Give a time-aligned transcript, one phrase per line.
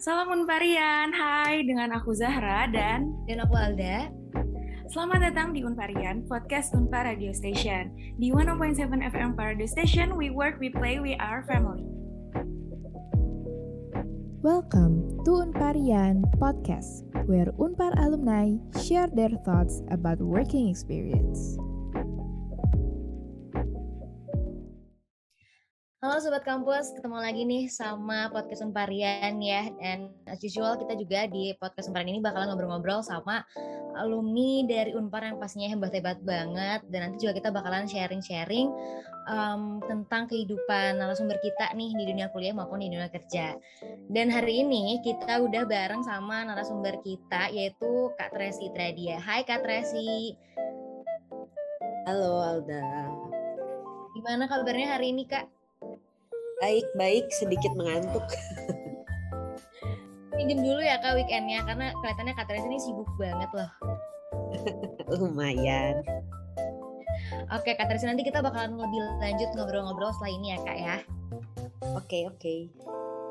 [0.00, 4.08] Salam Unparian, hai dengan aku Zahra dan dan aku Alda.
[4.88, 7.92] Selamat datang di Unparian, podcast Unpar Radio Station.
[8.16, 11.84] Di 1.7 FM Radio Station, we work, we play, we are family.
[14.40, 21.60] Welcome to Unparian Podcast, where Unpar alumni share their thoughts about working experience.
[26.20, 29.72] Halo Sobat Kampus, ketemu lagi nih sama Podcast Unparian ya.
[29.80, 33.40] Dan as usual kita juga di Podcast Unparian ini bakalan ngobrol-ngobrol sama
[33.96, 36.84] alumni dari Unpar yang pastinya hebat-hebat banget.
[36.92, 38.68] Dan nanti juga kita bakalan sharing-sharing
[39.32, 43.56] um, tentang kehidupan narasumber kita nih di dunia kuliah maupun di dunia kerja.
[44.12, 49.16] Dan hari ini kita udah bareng sama narasumber kita yaitu Kak Tresi Tradia.
[49.24, 50.36] Hai Kak Tresi.
[52.04, 53.08] Halo Alda.
[54.12, 55.59] Gimana kabarnya hari ini Kak?
[56.60, 58.24] Baik-baik, sedikit mengantuk.
[60.36, 63.70] Pinjem dulu ya kak weekendnya, karena kelihatannya Teres ini sibuk banget loh.
[65.16, 66.04] Lumayan.
[67.50, 70.96] Oke Kak nanti kita bakalan lebih lanjut ngobrol-ngobrol setelah ini ya Kak ya.
[71.96, 72.56] Oke, oke.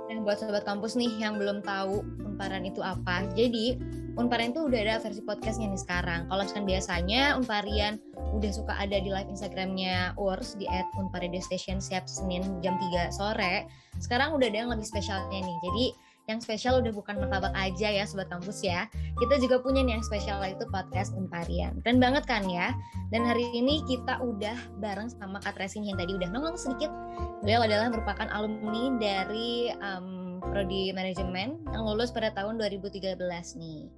[0.09, 3.29] Nah buat sobat kampus nih yang belum tahu Unparan itu apa.
[3.37, 3.77] Jadi
[4.17, 6.27] Unparian itu udah ada versi podcastnya nih sekarang.
[6.27, 8.01] Kalau sekarang biasanya Unparian
[8.35, 13.15] udah suka ada di live Instagramnya Urs di at Unparadio Station siap Senin jam 3
[13.15, 13.69] sore.
[14.01, 15.57] Sekarang udah ada yang lebih spesialnya nih.
[15.63, 15.85] Jadi
[16.29, 18.85] yang spesial udah bukan martabak aja ya sobat kampus ya.
[19.17, 21.81] Kita juga punya nih yang spesial itu podcast Unparian.
[21.81, 22.77] Keren banget kan ya.
[23.09, 26.93] Dan hari ini kita udah bareng sama Kak Tresin yang tadi udah nongol sedikit.
[27.41, 33.17] Beliau adalah merupakan alumni dari um, prodi manajemen yang lulus pada tahun 2013
[33.57, 33.89] nih.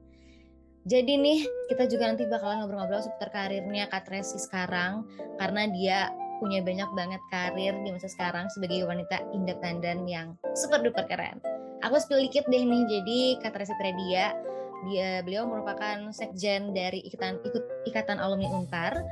[0.81, 5.05] Jadi nih kita juga nanti bakalan ngobrol-ngobrol seputar karirnya Kak Tresi sekarang
[5.37, 5.99] karena dia
[6.41, 11.37] punya banyak banget karir di masa sekarang sebagai wanita independen yang super duper keren.
[11.81, 14.37] Aku spill dikit deh nih, jadi Kak Tresi Tredia
[14.89, 19.05] dia beliau merupakan sekjen dari ikatan ikut ikatan alumni Unpar,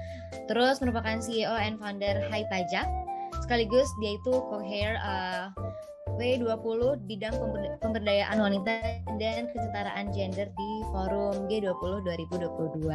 [0.49, 2.89] terus merupakan CEO and founder Hai Pajak,
[3.45, 5.53] sekaligus dia itu co-hair uh,
[6.17, 7.35] W20 bidang
[7.79, 8.75] pemberdayaan wanita
[9.21, 12.89] dan kesetaraan gender di forum G20 2022.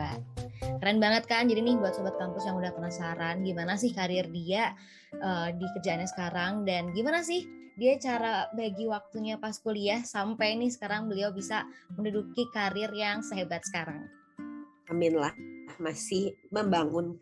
[0.82, 1.48] Keren banget kan?
[1.48, 4.76] Jadi nih buat sobat kampus yang udah penasaran gimana sih karir dia
[5.22, 10.70] uh, di kerjaannya sekarang dan gimana sih dia cara bagi waktunya pas kuliah sampai nih
[10.70, 14.06] sekarang beliau bisa menduduki karir yang sehebat sekarang.
[14.86, 15.32] Amin lah,
[15.80, 17.18] masih membangun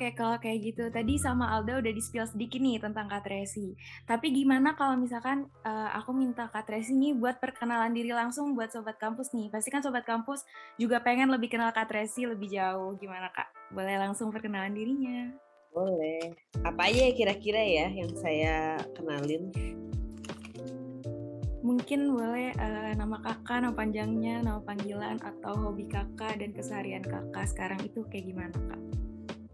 [0.00, 3.76] Oke, kalau kayak gitu, tadi sama Alda udah di-spill sedikit nih tentang Kak Tracy.
[4.08, 8.72] Tapi gimana kalau misalkan uh, aku minta Kak Tracy nih buat perkenalan diri langsung buat
[8.72, 9.52] Sobat Kampus nih.
[9.52, 10.40] Pasti kan Sobat Kampus
[10.80, 12.96] juga pengen lebih kenal Kak Tracy lebih jauh.
[12.96, 13.52] Gimana Kak?
[13.76, 15.36] Boleh langsung perkenalan dirinya?
[15.70, 16.34] Boleh.
[16.66, 19.54] Apa aja ya kira-kira ya yang saya kenalin?
[21.60, 27.46] Mungkin boleh uh, nama kakak, nama panjangnya, nama panggilan, atau hobi kakak dan keseharian kakak
[27.46, 28.80] sekarang itu kayak gimana kak?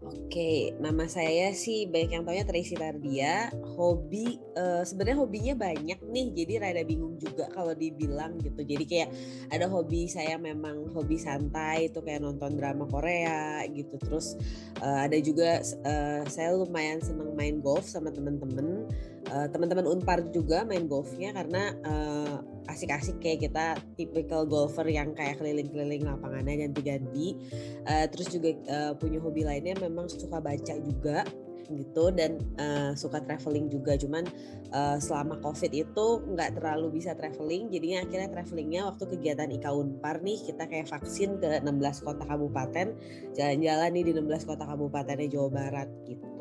[0.07, 3.51] Oke, nama saya sih banyak yang taunya Tracy Tardia.
[3.75, 8.63] Hobi uh, sebenarnya hobinya banyak nih, jadi rada bingung juga kalau dibilang gitu.
[8.63, 9.09] Jadi kayak
[9.51, 13.99] ada hobi saya memang hobi santai itu kayak nonton drama Korea gitu.
[13.99, 14.39] Terus
[14.79, 18.87] uh, ada juga uh, saya lumayan seneng main golf sama temen-temen.
[19.27, 22.39] Uh, teman-teman Unpar juga main golfnya karena uh,
[22.71, 23.65] asik-asik kayak kita
[23.95, 27.35] tipikal golfer yang kayak keliling-keliling lapangannya ganti-ganti.
[27.83, 31.27] Uh, terus juga uh, punya hobi lainnya memang suka baca juga
[31.67, 34.23] gitu dan uh, suka traveling juga cuman
[34.71, 40.23] uh, selama covid itu nggak terlalu bisa traveling jadinya akhirnya travelingnya waktu kegiatan IKA Unpar
[40.23, 42.95] nih kita kayak vaksin ke 16 kota kabupaten
[43.35, 46.36] jalan-jalan nih di 16 kota kabupatennya Jawa Barat gitu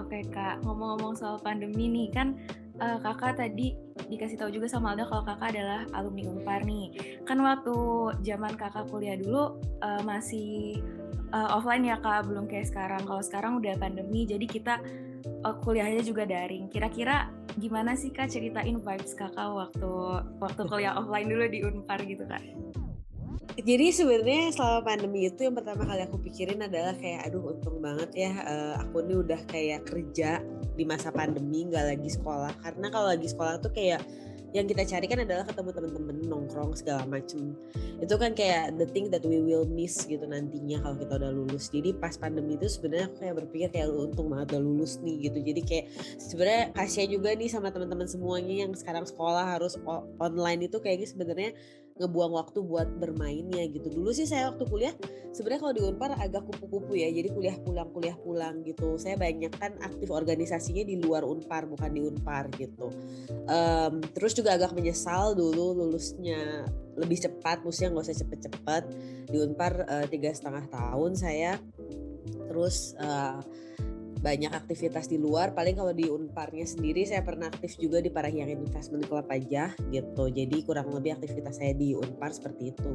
[0.00, 2.32] Oke kak, ngomong-ngomong soal pandemi nih kan
[2.80, 3.76] uh, kakak tadi
[4.08, 7.20] dikasih tahu juga sama Alda kalau kakak adalah alumni Unpar nih.
[7.28, 7.76] Kan waktu
[8.24, 10.80] zaman kakak kuliah dulu uh, masih
[11.36, 13.04] uh, offline ya kak, belum kayak sekarang.
[13.04, 14.80] Kalau sekarang udah pandemi, jadi kita
[15.44, 16.72] uh, kuliahnya juga daring.
[16.72, 17.28] Kira-kira
[17.60, 19.92] gimana sih kak ceritain vibes kakak waktu
[20.40, 22.42] waktu kuliah offline dulu di Unpar gitu kak?
[23.58, 28.10] Jadi sebenarnya selama pandemi itu yang pertama kali aku pikirin adalah kayak aduh untung banget
[28.14, 30.38] ya uh, aku ini udah kayak kerja
[30.78, 32.54] di masa pandemi nggak lagi sekolah.
[32.62, 34.00] Karena kalau lagi sekolah tuh kayak
[34.50, 37.54] yang kita cari kan adalah ketemu temen-temen nongkrong segala macem.
[38.02, 41.70] Itu kan kayak the thing that we will miss gitu nantinya kalau kita udah lulus.
[41.70, 45.38] Jadi pas pandemi itu sebenarnya aku kayak berpikir kayak untung banget udah lulus nih gitu.
[45.38, 45.86] Jadi kayak
[46.18, 49.78] sebenarnya kasihan juga nih sama teman-teman semuanya yang sekarang sekolah harus
[50.18, 51.50] online itu kayaknya sebenarnya
[52.00, 53.92] ngebuang waktu buat bermainnya gitu.
[53.92, 54.94] Dulu sih saya waktu kuliah
[55.36, 57.12] sebenarnya kalau di Unpar agak kupu-kupu ya.
[57.12, 58.96] Jadi kuliah pulang kuliah pulang gitu.
[58.96, 62.88] Saya banyak kan aktif organisasinya di luar Unpar bukan di Unpar gitu.
[63.44, 66.64] Um, terus juga agak menyesal dulu lulusnya
[66.96, 68.84] lebih cepat, maksudnya nggak usah cepet-cepet
[69.30, 71.56] di Unpar eh, tiga setengah tahun saya.
[72.50, 73.40] Terus uh,
[74.20, 78.60] banyak aktivitas di luar paling kalau di Unparnya sendiri saya pernah aktif juga di Parahyangan
[78.60, 82.92] Investment Club aja gitu jadi kurang lebih aktivitas saya di Unpar seperti itu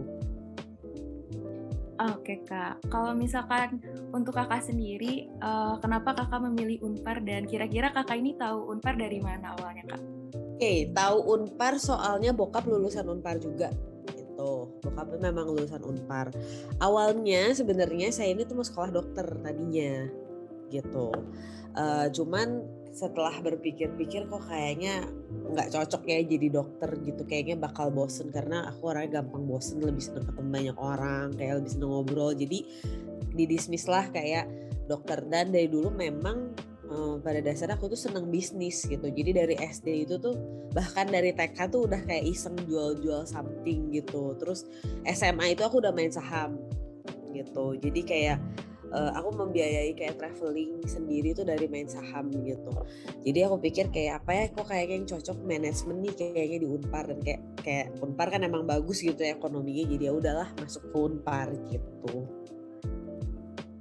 [1.95, 3.80] Oke kak, kalau misalkan
[4.12, 9.24] untuk kakak sendiri, uh, kenapa kakak memilih Unpar dan kira-kira kakak ini tahu Unpar dari
[9.24, 10.04] mana awalnya kak?
[10.36, 13.71] Oke, okay, tahu Unpar soalnya bokap lulusan Unpar juga
[14.12, 14.75] gitu.
[14.83, 16.36] Bokap memang lulusan Unpar.
[16.83, 20.25] Awalnya sebenarnya saya ini tuh mau sekolah dokter tadinya
[20.71, 21.12] gitu.
[21.75, 22.63] Uh, cuman
[22.95, 25.03] setelah berpikir-pikir kok kayaknya
[25.51, 30.00] nggak cocok ya jadi dokter gitu kayaknya bakal bosen karena aku orangnya gampang bosen lebih
[30.00, 32.31] seneng ketemu banyak orang kayak lebih seneng ngobrol.
[32.31, 32.59] Jadi
[33.35, 34.47] didismiss lah kayak
[34.88, 35.19] dokter.
[35.27, 36.56] Dan dari dulu memang
[36.88, 39.11] uh, pada dasarnya aku tuh seneng bisnis gitu.
[39.11, 40.39] Jadi dari SD itu tuh
[40.71, 44.39] bahkan dari TK tuh udah kayak iseng jual-jual something gitu.
[44.39, 44.63] Terus
[45.03, 46.56] SMA itu aku udah main saham
[47.35, 47.75] gitu.
[47.75, 48.39] Jadi kayak
[48.95, 52.71] uh, aku membiayai kayak traveling sendiri tuh dari main saham gitu.
[53.27, 57.03] Jadi aku pikir kayak apa ya kok kayak yang cocok manajemen nih kayaknya di Unpar
[57.12, 60.95] dan kayak kayak Unpar kan emang bagus gitu ya ekonominya jadi ya udahlah masuk ke
[60.95, 62.25] Unpar gitu.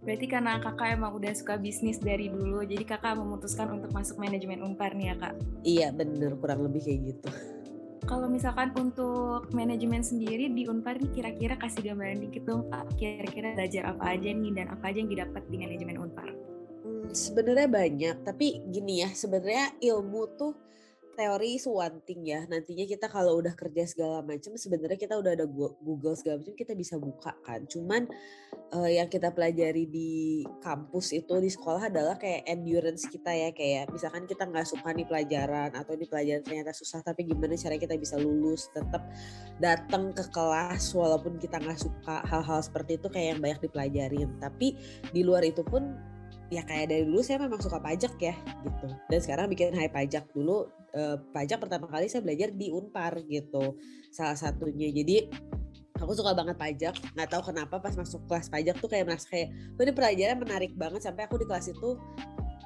[0.04, 4.60] Berarti karena kakak emang udah suka bisnis dari dulu, jadi kakak memutuskan untuk masuk manajemen
[4.60, 5.34] Unpar nih ya kak?
[5.64, 7.32] Iya bener, kurang lebih kayak gitu
[8.04, 13.56] kalau misalkan untuk manajemen sendiri di Unpar nih kira-kira kasih gambaran dikit dong Pak, kira-kira
[13.56, 16.28] belajar apa aja nih dan apa aja yang didapat di manajemen Unpar?
[16.84, 20.52] Hmm, sebenarnya banyak, tapi gini ya, sebenarnya ilmu tuh
[21.14, 22.44] teori is one thing ya.
[22.44, 26.74] Nantinya kita kalau udah kerja segala macam sebenarnya kita udah ada Google segala macam kita
[26.74, 27.64] bisa buka kan.
[27.70, 28.10] Cuman
[28.74, 33.88] uh, yang kita pelajari di kampus itu di sekolah adalah kayak endurance kita ya kayak
[33.94, 37.94] misalkan kita nggak suka nih pelajaran atau di pelajaran ternyata susah tapi gimana cara kita
[37.94, 39.06] bisa lulus tetap
[39.62, 44.28] datang ke kelas walaupun kita nggak suka hal-hal seperti itu kayak yang banyak dipelajarin.
[44.42, 44.76] Tapi
[45.14, 46.13] di luar itu pun
[46.54, 48.86] ya kayak dari dulu saya memang suka pajak ya gitu.
[49.10, 53.74] Dan sekarang bikin high pajak dulu eh, pajak pertama kali saya belajar di Unpar gitu.
[54.14, 54.94] Salah satunya.
[54.94, 55.26] Jadi
[55.98, 56.94] aku suka banget pajak.
[57.18, 61.02] Nggak tahu kenapa pas masuk kelas pajak tuh kayak merasa kayak ini pelajaran menarik banget.
[61.02, 61.98] Sampai aku di kelas itu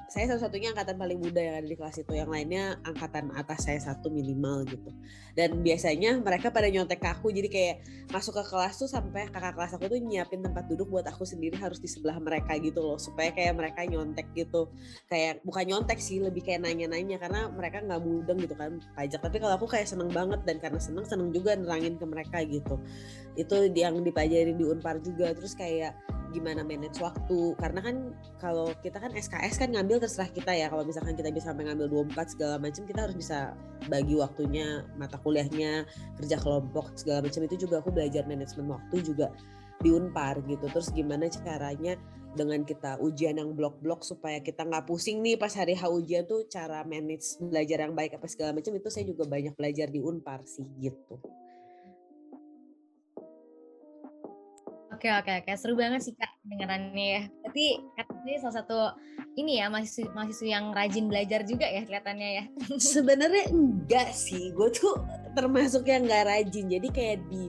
[0.09, 2.17] saya satu-satunya angkatan paling muda yang ada di kelas itu.
[2.17, 4.89] Yang lainnya angkatan atas saya satu minimal gitu.
[5.37, 7.29] Dan biasanya mereka pada nyontek ke aku.
[7.29, 7.75] Jadi kayak
[8.09, 11.55] masuk ke kelas tuh sampai kakak kelas aku tuh nyiapin tempat duduk buat aku sendiri
[11.61, 12.97] harus di sebelah mereka gitu loh.
[12.97, 14.73] Supaya kayak mereka nyontek gitu.
[15.05, 17.21] Kayak bukan nyontek sih lebih kayak nanya-nanya.
[17.21, 19.21] Karena mereka nggak mudeng gitu kan pajak.
[19.21, 20.41] Tapi kalau aku kayak seneng banget.
[20.41, 22.81] Dan karena seneng seneng juga nerangin ke mereka gitu.
[23.37, 25.37] Itu yang dipelajari di Unpar juga.
[25.37, 27.53] Terus kayak gimana manage waktu.
[27.57, 27.95] Karena kan
[28.37, 30.69] kalau kita kan SKS kan ngambil terserah kita ya.
[30.69, 33.53] Kalau misalkan kita bisa sampai ngambil 24 segala macam kita harus bisa
[33.87, 35.87] bagi waktunya mata kuliahnya
[36.19, 39.27] kerja kelompok segala macam itu juga aku belajar manajemen waktu juga
[39.79, 40.65] di Unpar gitu.
[40.69, 41.95] Terus gimana caranya
[42.29, 46.45] dengan kita ujian yang blok-blok supaya kita nggak pusing nih pas hari H ujian tuh
[46.45, 50.45] cara manage belajar yang baik apa segala macam itu saya juga banyak belajar di Unpar
[50.45, 51.17] sih gitu.
[54.99, 57.21] Oke oke oke seru banget sih kak dengarannya ya.
[57.47, 58.79] Tapi katanya salah satu
[59.39, 62.43] ini ya mahasiswa mahasiswa yang rajin belajar juga ya kelihatannya ya.
[62.75, 64.99] Sebenarnya enggak sih, gue tuh
[65.39, 66.67] termasuk yang nggak rajin.
[66.67, 67.47] Jadi kayak di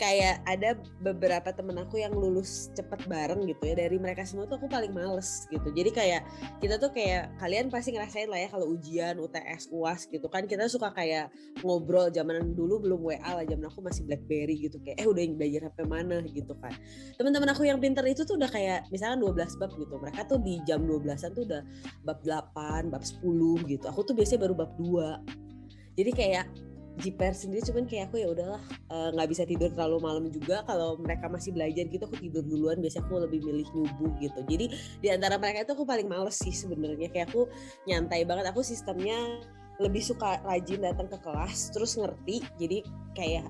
[0.00, 3.84] kayak ada beberapa temen aku yang lulus cepet bareng gitu ya.
[3.84, 5.68] Dari mereka semua tuh aku paling males gitu.
[5.68, 6.24] Jadi kayak
[6.64, 10.48] kita tuh kayak kalian pasti ngerasain lah ya kalau ujian UTS UAS gitu kan.
[10.48, 11.28] Kita suka kayak
[11.60, 14.80] ngobrol zaman dulu belum WA lah zaman aku masih BlackBerry gitu.
[14.80, 16.18] Kayak eh udah belajar HP mana?
[16.30, 16.72] gitu kan.
[17.20, 19.94] Teman-teman aku yang pinter itu tuh udah kayak misalnya 12 bab gitu.
[20.00, 21.62] Mereka tuh di jam 12an tuh udah
[22.08, 23.84] bab 8 bab 10 gitu.
[23.92, 25.50] Aku tuh biasanya baru bab 2
[25.98, 26.44] jadi kayak
[27.00, 30.62] jiper sendiri cuman kayak aku ya udahlah eh, nggak uh, bisa tidur terlalu malam juga.
[30.68, 32.78] Kalau mereka masih belajar gitu aku tidur duluan.
[32.78, 34.40] Biasanya aku lebih milih nyubuh gitu.
[34.46, 34.66] Jadi
[35.00, 37.08] di antara mereka itu aku paling males sih sebenarnya.
[37.10, 37.48] Kayak aku
[37.88, 38.46] nyantai banget.
[38.52, 39.40] Aku sistemnya
[39.80, 42.44] lebih suka rajin datang ke kelas terus ngerti.
[42.60, 42.78] Jadi
[43.16, 43.48] kayak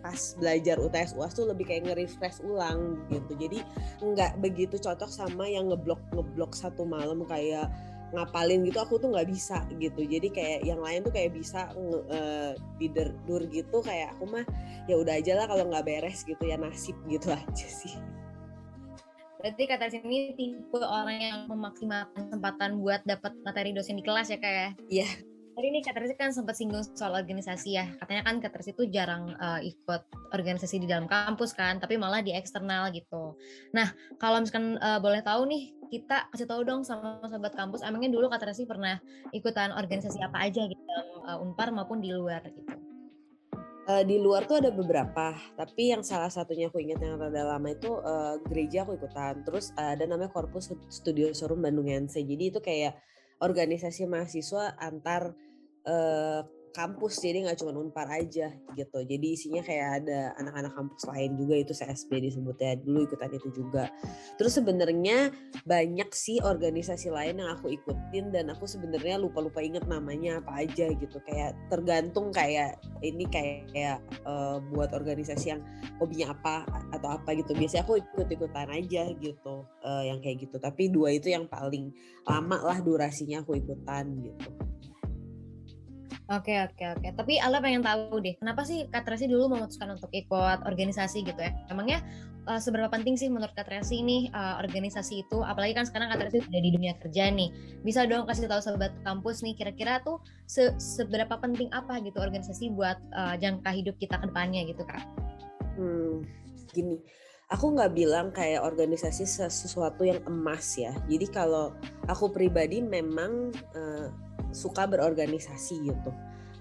[0.00, 3.32] pas belajar UTS UAS tuh lebih kayak nge-refresh ulang gitu.
[3.36, 3.58] Jadi
[4.00, 7.24] nggak begitu cocok sama yang ngeblok ngeblok satu malam.
[7.28, 7.68] Kayak
[8.10, 12.52] ngapalin gitu aku tuh nggak bisa gitu jadi kayak yang lain tuh kayak bisa uh,
[13.50, 14.44] gitu kayak aku mah
[14.90, 17.94] ya udah aja lah kalau nggak beres gitu ya nasib gitu aja sih
[19.40, 24.36] Berarti kata sini tipe orang yang memaksimalkan kesempatan buat dapat materi dosen di kelas ya
[24.36, 24.76] kayak?
[24.92, 25.00] Ya?
[25.00, 25.08] Iya.
[25.50, 27.84] Tadi ini Katersi kan sempat singgung soal organisasi ya.
[27.98, 32.30] Katanya kan Katersi itu jarang uh, ikut organisasi di dalam kampus kan, tapi malah di
[32.30, 33.34] eksternal gitu.
[33.74, 33.90] Nah,
[34.22, 38.30] kalau misalkan uh, boleh tahu nih, kita kasih tahu dong sama sahabat kampus, emangnya dulu
[38.30, 39.02] Katersi pernah
[39.34, 42.70] ikutan organisasi apa aja gitu, uh, Unpar maupun di luar gitu.
[43.90, 47.74] Uh, di luar tuh ada beberapa, tapi yang salah satunya aku ingat yang rada lama
[47.74, 49.42] itu uh, gereja aku ikutan.
[49.42, 52.22] Terus uh, ada namanya Korpus Studio Showroom Bandung NC.
[52.22, 52.94] Jadi itu kayak
[53.40, 55.34] organisasi mahasiswa antar
[55.88, 58.98] uh, kampus jadi nggak cuma unpar aja gitu.
[59.02, 63.90] Jadi isinya kayak ada anak-anak kampus lain juga itu CSB disebutnya dulu ikutan itu juga.
[64.38, 65.34] Terus sebenarnya
[65.66, 70.90] banyak sih organisasi lain yang aku ikutin dan aku sebenarnya lupa-lupa inget namanya apa aja
[70.94, 71.18] gitu.
[71.26, 75.62] Kayak tergantung kayak ini kayak uh, buat organisasi yang
[75.98, 77.52] hobinya apa atau apa gitu.
[77.54, 80.56] Biasanya aku ikut-ikutan aja gitu uh, yang kayak gitu.
[80.62, 81.90] Tapi dua itu yang paling
[82.24, 84.70] lama lah durasinya aku ikutan gitu
[86.30, 87.08] Oke oke oke.
[87.18, 91.40] Tapi Ala pengen tahu deh, kenapa sih Kak Tracy dulu memutuskan untuk ikut organisasi gitu
[91.42, 91.50] ya?
[91.66, 91.98] Emangnya
[92.46, 95.42] uh, seberapa penting sih menurut Tracy nih uh, organisasi itu?
[95.42, 97.50] Apalagi kan sekarang Kak Tracy udah di dunia kerja nih.
[97.82, 102.78] Bisa dong kasih tahu sahabat kampus nih, kira-kira tuh se seberapa penting apa gitu organisasi
[102.78, 105.02] buat uh, jangka hidup kita ke depannya gitu Kak?
[105.74, 106.22] Hmm,
[106.70, 107.02] gini,
[107.50, 110.94] aku nggak bilang kayak organisasi sesuatu yang emas ya.
[111.10, 111.74] Jadi kalau
[112.06, 116.10] aku pribadi memang uh, suka berorganisasi gitu.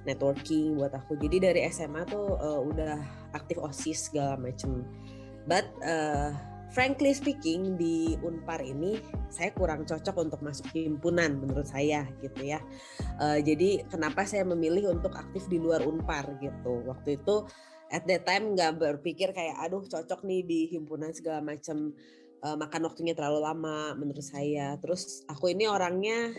[0.07, 1.19] Networking buat aku.
[1.19, 2.97] Jadi dari SMA tuh uh, udah
[3.35, 4.87] aktif osis segala macem.
[5.45, 6.31] But uh,
[6.71, 12.61] frankly speaking di Unpar ini saya kurang cocok untuk masuk himpunan menurut saya gitu ya.
[13.17, 16.85] Uh, jadi kenapa saya memilih untuk aktif di luar Unpar gitu.
[16.85, 17.45] Waktu itu
[17.89, 21.93] at that time nggak berpikir kayak aduh cocok nih di himpunan segala macam
[22.45, 24.77] uh, makan waktunya terlalu lama menurut saya.
[24.79, 26.33] Terus aku ini orangnya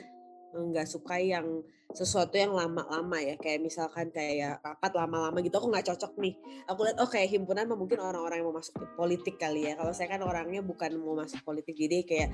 [0.50, 5.90] nggak suka yang sesuatu yang lama-lama ya kayak misalkan kayak rapat lama-lama gitu aku nggak
[5.90, 6.34] cocok nih.
[6.70, 9.74] Aku lihat oh kayak himpunan mungkin orang-orang yang mau masuk politik kali ya.
[9.74, 12.30] Kalau saya kan orangnya bukan mau masuk politik jadi kayak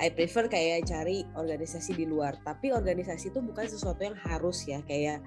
[0.00, 2.40] I prefer kayak cari organisasi di luar.
[2.40, 5.20] Tapi organisasi itu bukan sesuatu yang harus ya kayak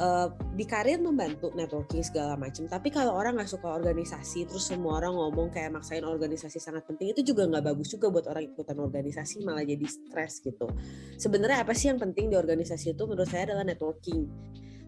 [0.00, 5.00] uh, di karir membantu networking segala macam tapi kalau orang nggak suka organisasi terus semua
[5.00, 8.78] orang ngomong kayak maksain organisasi sangat penting itu juga nggak bagus juga buat orang ikutan
[8.80, 10.68] organisasi malah jadi stres gitu.
[11.16, 14.28] Sebenarnya apa sih yang penting di organisasi itu menurut saya adalah networking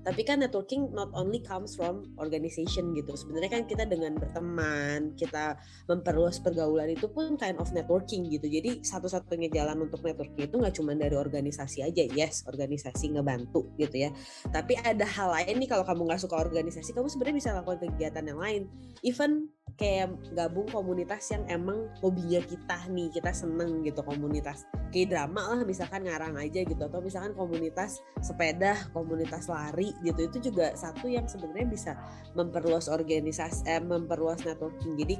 [0.08, 3.12] tapi kan networking not only comes from organization gitu.
[3.12, 8.48] Sebenarnya kan kita dengan berteman kita memperluas pergaulan itu pun kind of networking gitu.
[8.48, 12.08] Jadi satu-satunya jalan untuk networking itu nggak cuma dari organisasi aja.
[12.08, 14.10] Yes organisasi ngebantu gitu ya.
[14.48, 18.24] Tapi ada hal lain nih kalau kamu nggak suka organisasi kamu sebenarnya bisa lakukan kegiatan
[18.24, 18.62] yang lain.
[19.04, 24.66] Even kayak gabung komunitas yang emang hobinya kita nih kita seneng gitu komunitas.
[24.90, 30.26] Kayak drama lah misalkan ngarang aja gitu atau misalkan komunitas sepeda komunitas lari gitu.
[30.26, 31.92] Itu juga satu yang sebenarnya bisa
[32.34, 34.98] memperluas organisasi eh, memperluas networking.
[34.98, 35.16] Jadi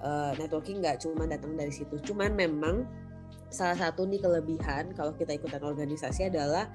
[0.00, 2.00] uh, networking nggak cuma datang dari situ.
[2.00, 2.88] Cuman memang
[3.52, 6.72] salah satu nih kelebihan kalau kita ikutan organisasi adalah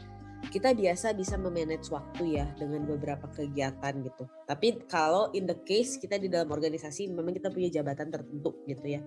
[0.50, 4.24] kita biasa bisa memanage waktu ya dengan beberapa kegiatan gitu.
[4.48, 8.86] Tapi kalau in the case kita di dalam organisasi memang kita punya jabatan tertentu gitu
[8.86, 9.02] ya.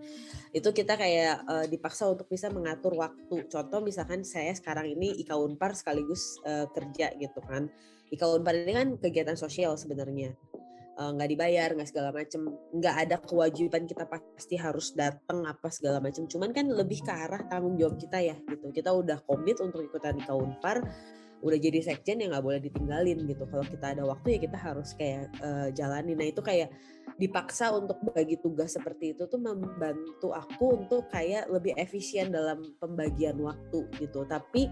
[0.53, 3.49] Itu kita kayak uh, dipaksa untuk bisa mengatur waktu.
[3.49, 7.73] Contoh misalkan saya sekarang ini Ika Unpar sekaligus uh, kerja gitu kan.
[8.13, 10.37] Ika Unpar ini kan kegiatan sosial sebenarnya
[10.99, 12.43] nggak uh, dibayar nggak segala macem.
[12.75, 16.27] Nggak ada kewajiban kita pasti harus datang apa segala macem.
[16.27, 18.75] Cuman kan lebih ke arah tanggung jawab kita ya gitu.
[18.75, 20.83] Kita udah komit untuk ikutan di Kaunpar
[21.39, 23.47] udah jadi sekjen ya nggak boleh ditinggalin gitu.
[23.47, 26.19] Kalau kita ada waktu ya kita harus kayak uh, jalani.
[26.19, 26.75] Nah itu kayak
[27.15, 33.39] dipaksa untuk bagi tugas seperti itu tuh membantu aku untuk kayak lebih efisien dalam pembagian
[33.39, 34.27] waktu gitu.
[34.27, 34.67] Tapi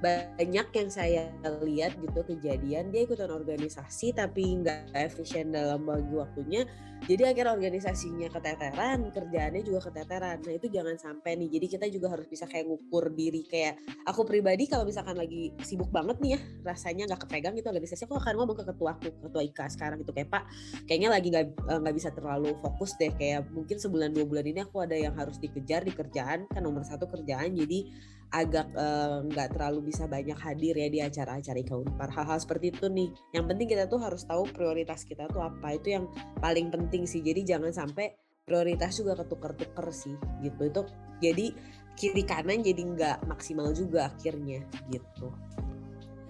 [0.00, 1.28] banyak yang saya
[1.60, 6.64] lihat gitu kejadian dia ikutan organisasi tapi nggak efisien dalam bagi waktunya.
[7.00, 10.44] Jadi akhirnya organisasinya keteteran kerjaannya juga keteteran.
[10.44, 11.48] Nah itu jangan sampai nih.
[11.56, 15.88] Jadi kita juga harus bisa kayak ngukur diri kayak aku pribadi kalau misalkan lagi sibuk
[15.88, 16.40] banget nih ya
[16.72, 20.12] rasanya nggak kepegang itu organisasi aku akan ngomong ke ketua aku ketua IKA sekarang itu
[20.12, 20.44] kayak pak
[20.84, 24.60] kayaknya lagi nggak eh, nggak bisa terlalu fokus deh kayak mungkin sebulan dua bulan ini
[24.60, 27.56] aku ada yang harus dikejar di kerjaan kan nomor satu kerjaan.
[27.56, 27.88] Jadi
[28.30, 32.86] agak eh, nggak uh, terlalu bisa banyak hadir ya di acara-acara Ikaunpar hal-hal seperti itu
[32.86, 33.10] nih.
[33.34, 35.74] Yang penting kita tuh harus tahu prioritas kita tuh apa.
[35.74, 36.04] Itu yang
[36.38, 37.20] paling penting sih.
[37.20, 38.14] Jadi jangan sampai
[38.46, 40.14] prioritas juga ketuker-tuker sih
[40.46, 40.62] gitu.
[40.70, 40.86] Itu
[41.18, 41.50] jadi
[41.98, 44.62] kiri kanan jadi nggak maksimal juga akhirnya
[44.94, 45.34] gitu.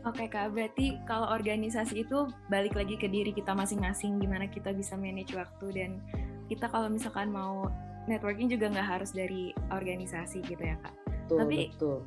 [0.00, 4.96] Oke kak, berarti kalau organisasi itu balik lagi ke diri kita masing-masing, gimana kita bisa
[4.96, 6.00] manage waktu dan
[6.48, 7.68] kita kalau misalkan mau
[8.08, 10.99] networking juga nggak harus dari organisasi gitu ya kak.
[11.30, 11.98] Betul, Tapi betul.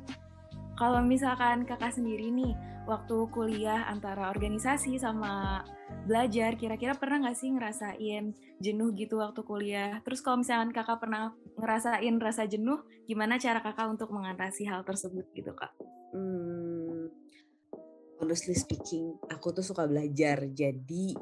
[0.76, 2.52] kalau misalkan kakak sendiri nih,
[2.84, 5.64] waktu kuliah antara organisasi sama
[6.04, 10.04] belajar, kira-kira pernah nggak sih ngerasain jenuh gitu waktu kuliah?
[10.04, 15.24] Terus kalau misalkan kakak pernah ngerasain rasa jenuh, gimana cara kakak untuk mengatasi hal tersebut
[15.32, 15.72] gitu kak?
[16.12, 17.08] Hmm,
[18.20, 20.44] honestly speaking, aku tuh suka belajar.
[20.52, 21.16] Jadi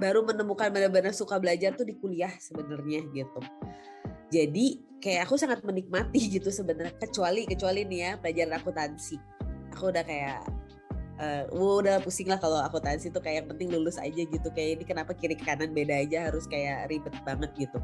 [0.00, 3.40] baru menemukan benar-benar suka belajar tuh di kuliah sebenarnya gitu.
[4.32, 9.16] Jadi kayak aku sangat menikmati gitu sebenarnya kecuali kecuali nih ya pelajaran akuntansi.
[9.74, 10.44] Aku udah kayak
[11.16, 14.48] uh, udah pusing lah kalau akuntansi tuh kayak yang penting lulus aja gitu.
[14.52, 17.78] Kayak ini kenapa kiri kanan beda aja harus kayak ribet banget gitu.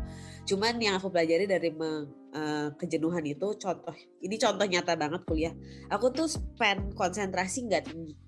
[0.55, 2.07] Cuman yang aku pelajari dari me,
[2.37, 5.55] uh, kejenuhan itu contoh ini contoh nyata banget kuliah.
[5.89, 8.26] Aku tuh spend konsentrasi nggak tinggi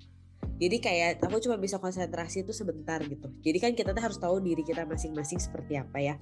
[0.58, 3.30] jadi kayak aku cuma bisa konsentrasi itu sebentar gitu.
[3.46, 6.14] Jadi kan kita tuh harus tahu diri kita masing-masing seperti apa ya.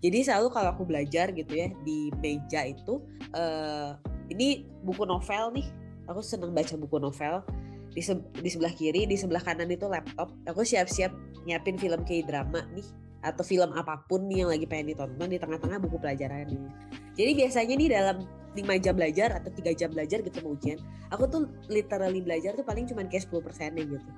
[0.00, 3.04] Jadi selalu kalau aku belajar gitu ya di meja itu
[3.36, 3.92] uh,
[4.32, 5.68] ini buku novel nih.
[6.08, 7.44] Aku seneng baca buku novel.
[7.92, 10.32] Di, se di sebelah kiri di sebelah kanan itu laptop.
[10.48, 11.12] Aku siap-siap
[11.44, 12.88] nyiapin film kayak drama nih
[13.22, 16.42] atau film apa pun nih yang lagi pengen ditonton di tengah-tengah buku pelajaran
[17.14, 18.16] jadi biasanya nih dalam
[18.52, 20.78] 5 jam belajar atau tiga jam belajar gitu mau ujian
[21.12, 24.10] aku tuh literally belajar tuh paling cuma kayak 10 persennya gitu.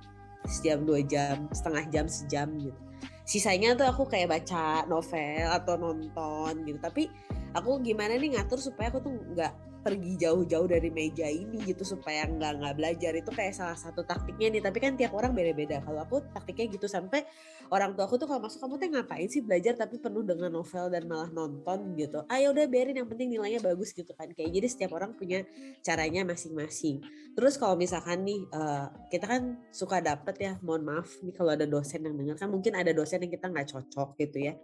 [0.45, 2.81] Sejam dua jam setengah jam sejam gitu.
[3.25, 6.79] Sisanya tuh aku kayak baca novel atau nonton gitu.
[6.79, 7.09] Tapi
[7.57, 9.53] aku gimana nih ngatur supaya aku tuh nggak
[9.85, 13.13] pergi jauh-jauh dari meja ini gitu supaya nggak nggak belajar.
[13.13, 15.85] Itu kayak salah satu taktiknya nih tapi kan tiap orang beda-beda.
[15.85, 17.29] Kalau aku taktiknya gitu sampai
[17.69, 20.89] orang tua aku tuh kalau masuk kamu tuh ngapain sih belajar tapi penuh dengan novel
[20.89, 21.93] dan malah nonton?
[21.95, 22.25] gitu.
[22.33, 24.33] Ayo udah biarin yang penting nilainya bagus gitu kan.
[24.33, 25.45] Kayak jadi setiap orang punya
[25.85, 27.05] caranya masing-masing.
[27.35, 31.67] Terus kalau misalkan nih uh, kita kan suka dapet ya mohon maaf nih kalau ada
[31.67, 34.55] dosen yang dengar kan mungkin ada dosen yang kita nggak cocok gitu ya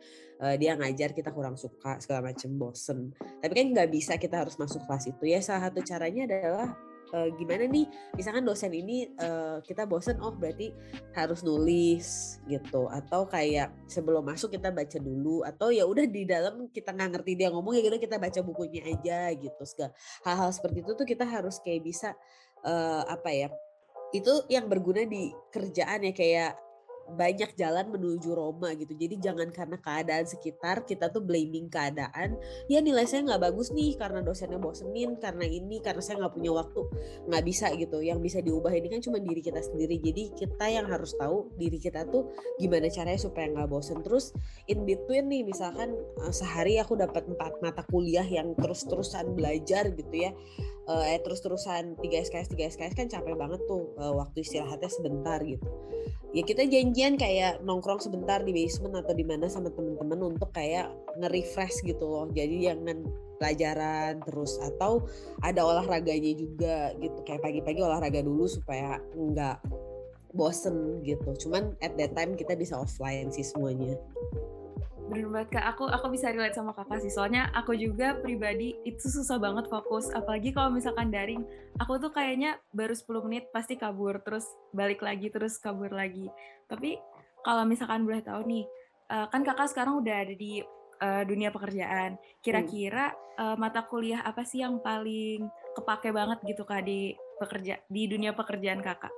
[0.40, 3.12] uh, dia ngajar kita kurang suka segala macem bosen.
[3.44, 5.38] Tapi kan nggak bisa kita harus masuk kelas itu ya.
[5.44, 6.68] Salah satu caranya adalah
[7.12, 7.86] uh, gimana nih?
[8.16, 10.72] Misalkan dosen ini uh, kita bosen oh berarti
[11.12, 12.88] harus nulis gitu.
[12.88, 15.44] Atau kayak sebelum masuk kita baca dulu.
[15.44, 19.30] Atau ya udah di dalam kita nggak ngerti dia ngomong ya kita baca bukunya aja
[19.36, 19.62] gitu.
[19.68, 19.92] Segala
[20.24, 22.16] hal-hal seperti itu tuh kita harus kayak bisa
[22.64, 23.48] uh, apa ya?
[24.10, 26.12] Itu yang berguna di kerjaan ya.
[26.16, 26.69] Kayak
[27.14, 28.92] banyak jalan menuju Roma gitu.
[28.94, 32.38] Jadi jangan karena keadaan sekitar kita tuh blaming keadaan.
[32.70, 36.50] Ya nilai saya nggak bagus nih karena dosennya bosenin, karena ini, karena saya nggak punya
[36.54, 36.82] waktu,
[37.26, 37.98] nggak bisa gitu.
[38.02, 39.98] Yang bisa diubah ini kan cuma diri kita sendiri.
[39.98, 44.02] Jadi kita yang harus tahu diri kita tuh gimana caranya supaya nggak bosen.
[44.02, 44.34] Terus
[44.70, 50.14] in between nih, misalkan eh, sehari aku dapat empat mata kuliah yang terus-terusan belajar gitu
[50.14, 50.32] ya
[50.90, 55.62] eh terus-terusan 3 SKS 3 SKS kan capek banget tuh uh, waktu istirahatnya sebentar gitu
[56.34, 56.66] ya kita
[57.00, 62.04] janjian kayak nongkrong sebentar di basement atau di mana sama temen-temen untuk kayak nge-refresh gitu
[62.04, 62.28] loh.
[62.28, 63.08] Jadi jangan
[63.40, 64.60] pelajaran terus.
[64.60, 65.08] Atau
[65.40, 67.24] ada olahraganya juga gitu.
[67.24, 69.64] Kayak pagi-pagi olahraga dulu supaya nggak
[70.36, 71.48] bosen gitu.
[71.48, 73.96] Cuman at that time kita bisa offline sih semuanya
[75.10, 75.66] bener banget kak.
[75.74, 77.10] Aku aku bisa relate sama kakak sih.
[77.10, 80.06] Soalnya aku juga pribadi itu susah banget fokus.
[80.14, 81.42] Apalagi kalau misalkan daring
[81.82, 86.30] aku tuh kayaknya baru 10 menit pasti kabur terus balik lagi terus kabur lagi.
[86.70, 86.96] Tapi
[87.42, 88.64] kalau misalkan boleh tahu nih
[89.10, 90.62] uh, kan kakak sekarang udah ada di
[91.02, 92.14] uh, dunia pekerjaan.
[92.38, 93.10] Kira-kira
[93.42, 98.36] uh, mata kuliah apa sih yang paling kepake banget gitu kak di pekerja di dunia
[98.36, 99.10] pekerjaan kakak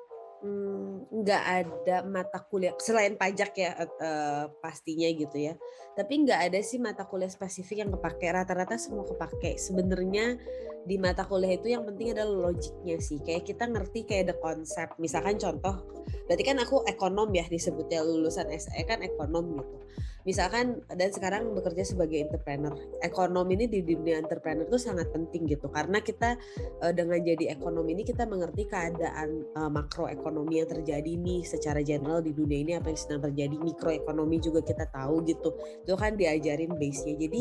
[0.42, 5.54] Hmm, nggak ada mata kuliah selain pajak ya uh, pastinya gitu ya.
[5.94, 8.26] Tapi nggak ada sih mata kuliah spesifik yang kepake.
[8.26, 9.54] Rata-rata semua kepake.
[9.54, 10.34] Sebenarnya
[10.82, 13.22] di mata kuliah itu yang penting adalah logiknya sih.
[13.22, 15.78] Kayak kita ngerti kayak the konsep misalkan contoh
[16.26, 19.76] berarti kan aku ekonom ya disebutnya lulusan SE kan ekonom gitu
[20.22, 22.74] misalkan dan sekarang bekerja sebagai entrepreneur.
[23.02, 25.66] Ekonom ini di dunia entrepreneur itu sangat penting gitu.
[25.70, 26.38] Karena kita
[26.82, 32.22] uh, dengan jadi ekonom ini kita mengerti keadaan uh, makroekonomi yang terjadi nih secara general
[32.22, 33.54] di dunia ini apa yang sedang terjadi.
[33.58, 35.54] Mikroekonomi juga kita tahu gitu.
[35.82, 37.18] Itu kan diajarin base-nya.
[37.18, 37.40] Jadi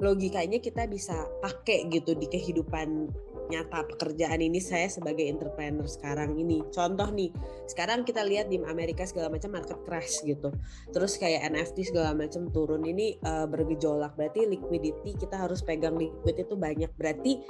[0.00, 3.10] logikanya kita bisa pakai gitu di kehidupan
[3.50, 6.62] nyata pekerjaan ini saya sebagai entrepreneur sekarang ini.
[6.70, 7.34] Contoh nih,
[7.66, 10.54] sekarang kita lihat di Amerika segala macam market crash gitu.
[10.94, 14.14] Terus kayak NFT segala macam turun ini uh, bergejolak.
[14.14, 16.90] Berarti liquidity kita harus pegang liquid itu banyak.
[16.94, 17.42] Berarti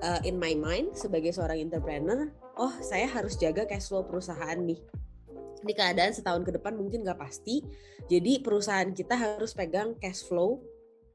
[0.00, 4.80] uh, in my mind sebagai seorang entrepreneur, oh saya harus jaga cash flow perusahaan nih
[5.64, 7.64] di keadaan setahun ke depan mungkin nggak pasti.
[8.04, 10.60] Jadi perusahaan kita harus pegang cash flow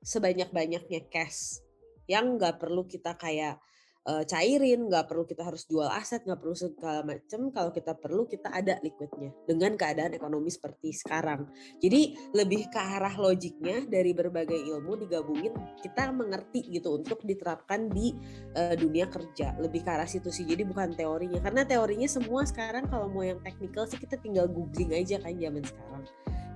[0.01, 1.61] sebanyak-banyaknya cash
[2.09, 3.61] yang nggak perlu kita kayak
[4.07, 7.49] uh, cairin, nggak perlu kita harus jual aset, nggak perlu segala macam.
[7.51, 11.49] Kalau kita perlu kita ada liquidnya dengan keadaan ekonomi seperti sekarang.
[11.81, 18.15] Jadi lebih ke arah logiknya dari berbagai ilmu digabungin kita mengerti gitu untuk diterapkan di
[18.55, 19.57] uh, dunia kerja.
[19.59, 20.47] Lebih ke arah situ sih.
[20.47, 21.41] Jadi bukan teorinya.
[21.43, 25.63] Karena teorinya semua sekarang kalau mau yang teknikal sih kita tinggal googling aja kan zaman
[25.65, 26.03] sekarang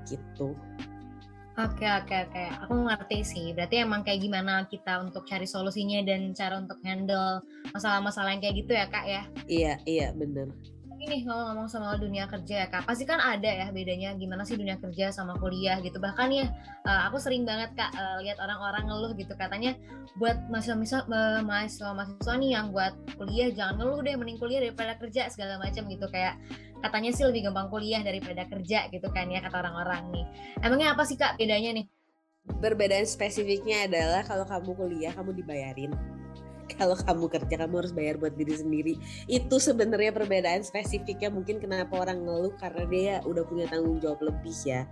[0.07, 0.51] gitu.
[1.53, 3.45] Oke oke oke, aku ngerti sih.
[3.53, 8.57] Berarti emang kayak gimana kita untuk cari solusinya dan cara untuk handle masalah-masalah yang kayak
[8.65, 9.23] gitu ya kak ya?
[9.45, 10.49] Iya iya bener.
[11.03, 14.79] Nih ngomong-ngomong sama dunia kerja ya kak, pasti kan ada ya bedanya gimana sih dunia
[14.79, 15.99] kerja sama kuliah gitu.
[15.99, 16.47] Bahkan ya
[16.87, 19.75] uh, aku sering banget kak uh, lihat orang-orang ngeluh gitu katanya
[20.15, 21.03] buat mahasiswa
[21.43, 25.83] mahasiswa mahasiswa nih yang buat kuliah jangan ngeluh deh, mending kuliah daripada kerja segala macam
[25.91, 26.39] gitu kayak
[26.79, 30.25] katanya sih lebih gampang kuliah daripada kerja gitu kan ya kata orang-orang nih.
[30.63, 31.85] Emangnya apa sih kak bedanya nih?
[32.63, 35.91] Perbedaan spesifiknya adalah kalau kamu kuliah kamu dibayarin.
[36.75, 38.93] Kalau kamu kerja kamu harus bayar buat diri sendiri.
[39.29, 44.55] Itu sebenarnya perbedaan spesifiknya mungkin kenapa orang ngeluh karena dia udah punya tanggung jawab lebih
[44.65, 44.85] ya.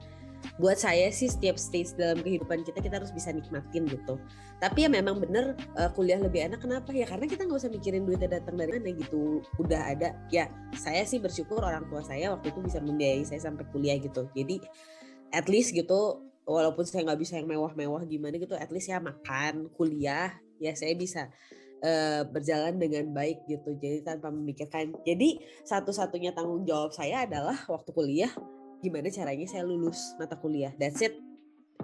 [0.58, 4.18] Buat saya sih setiap stage dalam kehidupan kita kita harus bisa nikmatin gitu.
[4.58, 6.62] Tapi ya memang bener uh, kuliah lebih enak.
[6.66, 7.06] Kenapa ya?
[7.06, 9.46] Karena kita nggak usah mikirin duitnya datang dari mana gitu.
[9.62, 10.18] Udah ada.
[10.34, 14.26] Ya saya sih bersyukur orang tua saya waktu itu bisa membiayai saya sampai kuliah gitu.
[14.34, 14.66] Jadi
[15.30, 19.70] at least gitu walaupun saya nggak bisa yang mewah-mewah gimana gitu at least ya makan
[19.78, 21.30] kuliah ya saya bisa
[21.82, 24.94] uh, berjalan dengan baik gitu jadi tanpa memikirkan.
[25.04, 28.32] Jadi satu-satunya tanggung jawab saya adalah waktu kuliah
[28.82, 30.74] gimana caranya saya lulus mata kuliah.
[30.82, 31.14] That's it.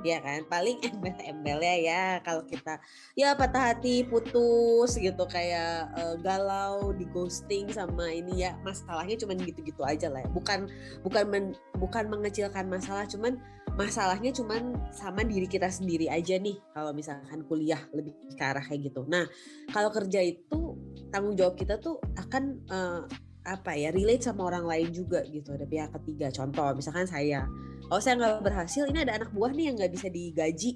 [0.06, 0.46] Ya kan?
[0.46, 2.78] Paling embel-embelnya ya kalau kita
[3.18, 9.42] ya patah hati putus gitu kayak uh, galau di ghosting sama ini ya masalahnya cuman
[9.42, 10.30] gitu-gitu aja lah ya.
[10.30, 10.70] bukan
[11.02, 11.46] bukan men,
[11.82, 13.42] bukan mengecilkan masalah cuman
[13.78, 18.90] masalahnya cuman sama diri kita sendiri aja nih kalau misalkan kuliah lebih ke arah kayak
[18.90, 19.06] gitu.
[19.06, 19.30] Nah
[19.70, 20.74] kalau kerja itu
[21.13, 23.06] tanggung jawab kita tuh akan uh,
[23.48, 25.54] apa ya relate sama orang lain juga gitu.
[25.54, 27.46] Ada pihak ketiga contoh misalkan saya.
[27.88, 30.72] Kalau saya nggak berhasil ini ada anak buah nih yang nggak bisa digaji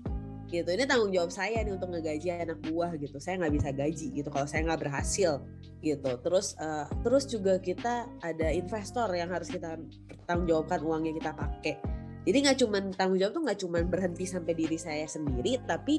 [0.54, 0.70] gitu.
[0.70, 3.18] Ini tanggung jawab saya nih untuk ngegaji anak buah gitu.
[3.18, 5.42] Saya nggak bisa gaji gitu kalau saya nggak berhasil
[5.82, 6.12] gitu.
[6.22, 9.82] Terus uh, terus juga kita ada investor yang harus kita
[10.30, 14.54] tanggung jawabkan uangnya kita pakai jadi nggak cuma tanggung jawab tuh nggak cuma berhenti sampai
[14.54, 15.98] diri saya sendiri, tapi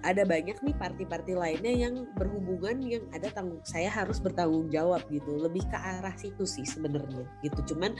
[0.00, 5.36] ada banyak nih parti-parti lainnya yang berhubungan yang ada tanggung saya harus bertanggung jawab gitu.
[5.36, 7.74] Lebih ke arah situ sih sebenarnya gitu.
[7.74, 7.92] Cuman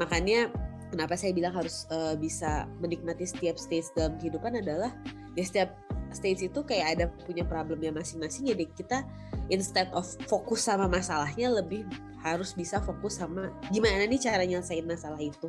[0.00, 0.48] makanya
[0.88, 4.90] kenapa saya bilang harus uh, bisa menikmati setiap stage dalam kehidupan adalah
[5.38, 5.76] ya setiap
[6.10, 8.98] stage itu kayak ada punya problemnya masing-masing jadi kita
[9.46, 11.86] instead of fokus sama masalahnya lebih
[12.20, 15.48] harus bisa fokus sama gimana nih cara nyelesain masalah itu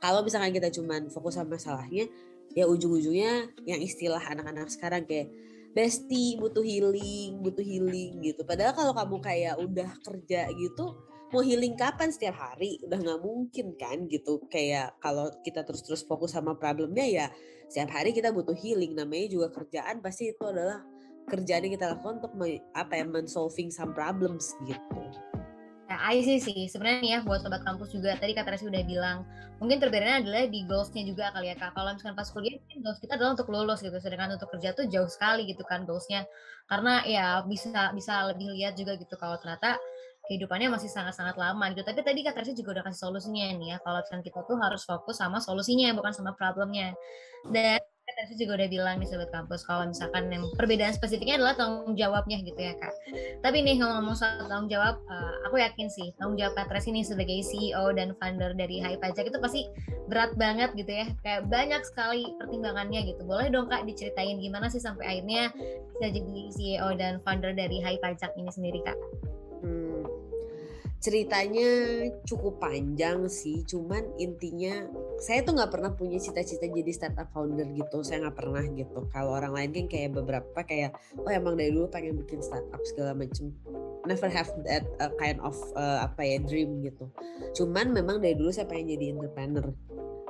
[0.00, 2.08] kalau misalkan kita cuman fokus sama masalahnya
[2.56, 5.28] ya ujung-ujungnya yang istilah anak-anak sekarang kayak
[5.76, 8.44] bestie butuh healing butuh healing gitu.
[8.48, 10.96] Padahal kalau kamu kayak udah kerja gitu
[11.34, 12.08] mau healing kapan?
[12.08, 14.40] Setiap hari udah nggak mungkin kan gitu.
[14.48, 17.26] Kayak kalau kita terus-terus fokus sama problemnya ya
[17.68, 18.96] setiap hari kita butuh healing.
[18.96, 20.80] Namanya juga kerjaan pasti itu adalah
[21.26, 22.32] kerjaan yang kita lakukan untuk
[22.72, 25.02] apa ya men-solving some problems gitu
[25.86, 26.66] Nah, I see sih.
[26.66, 29.22] Sebenarnya ya buat sobat kampus juga tadi Kak Resi udah bilang,
[29.62, 31.78] mungkin terbedaannya adalah di goalsnya juga kali ya Kak.
[31.78, 34.90] Kalau misalkan pas kuliah mungkin goals kita adalah untuk lulus gitu, sedangkan untuk kerja tuh
[34.90, 36.26] jauh sekali gitu kan goalsnya.
[36.66, 39.78] Karena ya bisa bisa lebih lihat juga gitu kalau ternyata
[40.26, 41.86] kehidupannya masih sangat-sangat lama gitu.
[41.86, 43.76] Tapi tadi Kak Resi juga udah kasih solusinya nih ya.
[43.78, 46.98] Kalau misalkan kita tuh harus fokus sama solusinya bukan sama problemnya.
[47.46, 47.78] Dan
[48.16, 52.40] tadi juga udah bilang nih sobat kampus kalau misalkan yang perbedaan spesifiknya adalah tanggung jawabnya
[52.40, 52.94] gitu ya kak.
[53.44, 57.04] Tapi nih ngomong-ngomong soal tanggung jawab, uh, aku yakin sih tanggung jawab Kak Tracy ini
[57.04, 59.68] sebagai CEO dan founder dari Hai Pajak itu pasti
[60.08, 61.06] berat banget gitu ya.
[61.20, 63.20] Kayak banyak sekali pertimbangannya gitu.
[63.28, 65.52] Boleh dong kak diceritain gimana sih sampai akhirnya
[65.92, 68.96] bisa jadi CEO dan founder dari Hai Pajak ini sendiri kak?
[69.60, 69.95] Hmm,
[70.98, 71.68] ceritanya
[72.24, 78.04] cukup panjang sih cuman intinya saya tuh nggak pernah punya cita-cita jadi startup founder gitu
[78.04, 79.08] saya nggak pernah gitu.
[79.08, 83.16] Kalau orang lain kan kayak beberapa kayak oh emang dari dulu pengen bikin startup segala
[83.16, 83.52] macam
[84.04, 87.08] never have that uh, kind of uh, apa ya dream gitu.
[87.56, 89.72] Cuman memang dari dulu saya pengen jadi entrepreneur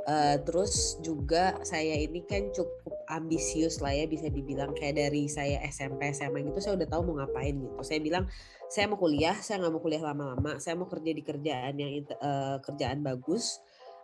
[0.06, 4.72] uh, terus juga saya ini kan cukup ambisius lah ya bisa dibilang.
[4.72, 7.74] Kayak dari saya SMP SMA gitu saya udah tahu mau ngapain gitu.
[7.82, 8.24] Saya bilang
[8.66, 10.58] saya mau kuliah saya nggak mau kuliah lama-lama.
[10.62, 11.92] Saya mau kerja di kerjaan yang
[12.22, 13.58] uh, kerjaan bagus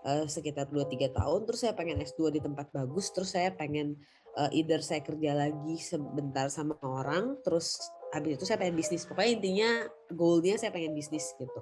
[0.04, 1.40] uh, sekitar 2-3 tahun.
[1.46, 3.10] Terus saya pengen S2 di tempat bagus.
[3.14, 3.98] Terus saya pengen
[4.36, 7.78] uh, either saya kerja lagi sebentar sama orang terus
[8.12, 9.06] habis itu saya pengen bisnis.
[9.08, 9.70] Pokoknya intinya
[10.12, 11.60] goalnya saya pengen bisnis gitu.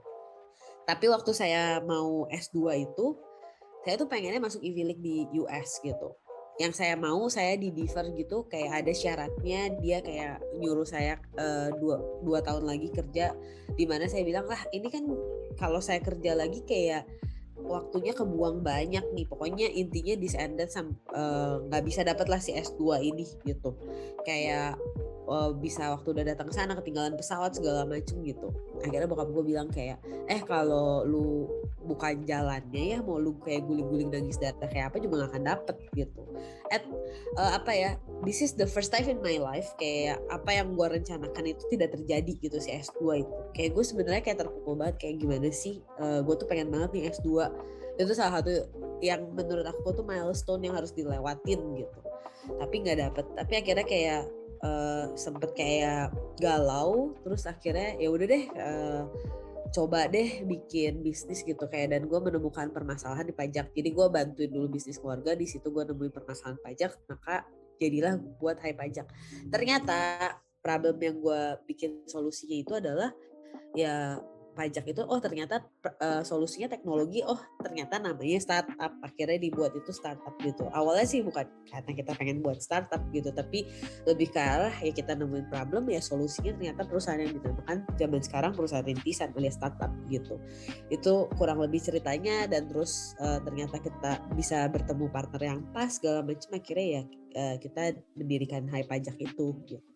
[0.89, 3.15] Tapi waktu saya mau S2 itu
[3.85, 6.13] saya tuh pengennya masuk Ivy League di US gitu.
[6.61, 11.73] Yang saya mau saya di defer gitu kayak ada syaratnya dia kayak nyuruh saya uh,
[11.81, 13.33] dua dua tahun lagi kerja
[13.81, 15.09] di mana saya bilang lah ini kan
[15.57, 17.09] kalau saya kerja lagi kayak
[17.65, 19.27] waktunya kebuang banyak nih.
[19.29, 23.77] Pokoknya intinya disended nggak uh, bisa dapat lah si S2 ini gitu.
[24.25, 24.81] Kayak
[25.31, 28.51] uh, bisa waktu udah datang ke sana ketinggalan pesawat segala macem gitu.
[28.83, 31.47] Akhirnya bokap gue bilang kayak eh kalau lu
[31.81, 35.77] bukan jalannya ya mau lu kayak guling-guling nangis data kayak apa juga gak akan dapet
[35.95, 36.23] gitu.
[36.71, 36.83] At
[37.39, 37.91] uh, apa ya
[38.27, 41.95] this is the first time in my life kayak apa yang gue rencanakan itu tidak
[41.95, 43.35] terjadi gitu si S2 itu.
[43.55, 47.03] Kayak gue sebenarnya kayak terpukul banget kayak gimana sih uh, gue tuh pengen banget nih
[47.11, 47.50] S2
[48.01, 48.51] itu salah satu
[49.05, 52.01] yang menurut aku tuh milestone yang harus dilewatin gitu.
[52.57, 53.25] Tapi nggak dapet.
[53.37, 54.23] Tapi akhirnya kayak
[54.65, 59.03] uh, sempet kayak galau terus akhirnya ya udah deh uh,
[59.71, 63.71] coba deh bikin bisnis gitu kayak dan gue menemukan permasalahan di pajak.
[63.71, 67.47] Jadi gue bantuin dulu bisnis keluarga di situ gue nemuin permasalahan pajak maka
[67.81, 69.07] jadilah buat high pajak.
[69.49, 73.15] Ternyata problem yang gue bikin solusinya itu adalah
[73.73, 74.19] ya
[74.61, 75.65] pajak itu oh ternyata
[76.05, 80.69] uh, solusinya teknologi oh ternyata namanya startup akhirnya dibuat itu startup gitu.
[80.69, 83.65] Awalnya sih bukan karena kita pengen buat startup gitu tapi
[84.05, 88.53] lebih ke arah ya kita nemuin problem ya solusinya ternyata perusahaan yang dinamakan zaman sekarang
[88.53, 90.37] perusahaan rintisan alias startup gitu.
[90.93, 96.21] Itu kurang lebih ceritanya dan terus uh, ternyata kita bisa bertemu partner yang pas segala
[96.21, 97.03] macam akhirnya ya
[97.41, 99.90] uh, kita mendirikan high pajak itu gitu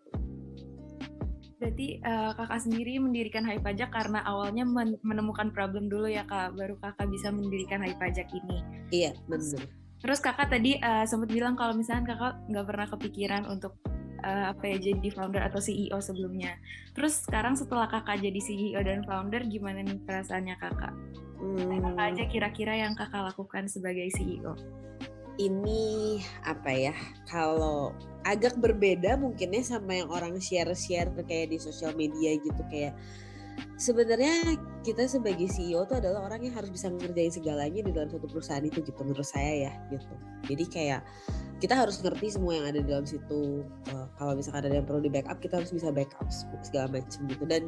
[1.65, 6.53] Berarti uh, kakak sendiri mendirikan Hai Pajak karena awalnya men menemukan problem dulu ya kak,
[6.53, 8.61] baru kakak bisa mendirikan Hai Pajak ini.
[8.93, 9.65] Iya benar.
[10.05, 13.81] Terus kakak tadi uh, sempat bilang kalau misalnya kakak nggak pernah kepikiran untuk
[14.21, 16.53] uh, apa ya jadi founder atau CEO sebelumnya.
[16.93, 20.93] Terus sekarang setelah kakak jadi CEO dan founder, gimana nih perasaannya kakak?
[21.41, 21.81] Hmm.
[21.81, 24.53] Apa aja kira-kira yang kakak lakukan sebagai CEO?
[25.35, 26.95] Ini apa ya?
[27.27, 27.91] Kalau
[28.25, 32.97] agak berbeda mungkinnya sama yang orang share-share kayak di sosial media gitu kayak
[33.77, 38.27] sebenarnya kita sebagai CEO tuh adalah orang yang harus bisa ngerjain segalanya di dalam satu
[38.27, 40.15] perusahaan itu gitu menurut saya ya gitu
[40.47, 41.01] jadi kayak
[41.63, 45.03] kita harus ngerti semua yang ada di dalam situ uh, kalau misalkan ada yang perlu
[45.03, 46.29] di backup kita harus bisa backup
[46.63, 47.63] segala macam gitu dan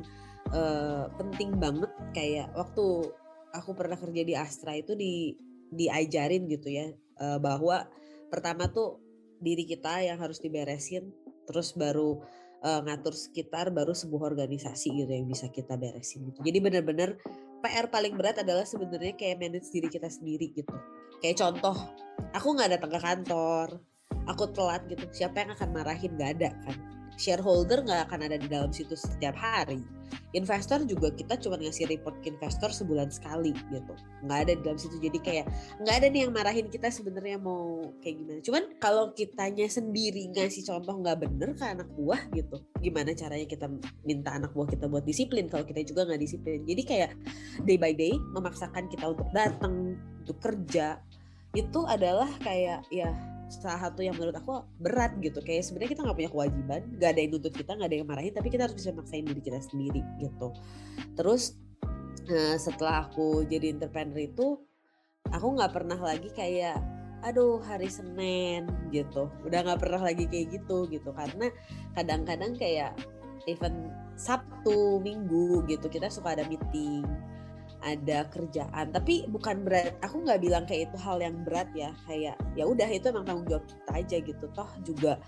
[0.53, 3.11] uh, penting banget kayak waktu
[3.57, 5.35] aku pernah kerja di Astra itu di
[5.75, 6.87] diajarin gitu ya
[7.21, 7.87] uh, bahwa
[8.33, 9.01] pertama tuh
[9.41, 11.13] diri kita yang harus diberesin
[11.47, 12.21] terus baru
[12.65, 16.41] uh, ngatur sekitar baru sebuah organisasi gitu yang bisa kita beresin gitu.
[16.43, 17.21] Jadi benar-benar
[17.63, 20.75] PR paling berat adalah sebenarnya kayak manage diri kita sendiri gitu.
[21.23, 21.77] Kayak contoh,
[22.37, 23.69] aku nggak datang ke kantor,
[24.29, 26.13] aku telat gitu, siapa yang akan marahin?
[26.19, 29.81] Gak ada kan shareholder nggak akan ada di dalam situ setiap hari.
[30.37, 33.95] Investor juga kita cuma ngasih report ke investor sebulan sekali gitu.
[34.23, 34.97] Nggak ada di dalam situ.
[35.01, 35.47] Jadi kayak
[35.83, 38.41] nggak ada nih yang marahin kita sebenarnya mau kayak gimana.
[38.45, 42.63] Cuman kalau kitanya sendiri ngasih contoh nggak bener ke anak buah gitu.
[42.79, 43.67] Gimana caranya kita
[44.05, 46.63] minta anak buah kita buat disiplin kalau kita juga nggak disiplin.
[46.69, 47.11] Jadi kayak
[47.65, 51.01] day by day memaksakan kita untuk datang, untuk kerja
[51.57, 53.09] itu adalah kayak ya
[53.47, 55.39] salah satu yang menurut aku berat gitu.
[55.43, 58.33] Kayak sebenarnya kita nggak punya kewajiban nggak ada yang nuntut kita nggak ada yang marahin
[58.35, 60.49] tapi kita harus bisa maksain diri kita sendiri gitu.
[61.15, 61.43] Terus
[62.27, 64.59] nah, setelah aku jadi entrepreneur itu
[65.31, 66.79] aku nggak pernah lagi kayak
[67.25, 69.31] aduh hari Senin gitu.
[69.47, 71.11] Udah nggak pernah lagi kayak gitu gitu.
[71.15, 71.51] Karena
[71.95, 72.95] kadang-kadang kayak
[73.47, 77.05] even Sabtu Minggu gitu kita suka ada meeting
[77.83, 78.93] ada kerjaan.
[78.95, 81.93] Tapi bukan berat aku nggak bilang kayak itu hal yang berat ya.
[82.09, 84.45] Kayak ya udah itu emang tanggung jawab kita aja gitu.
[84.53, 85.21] Toh juga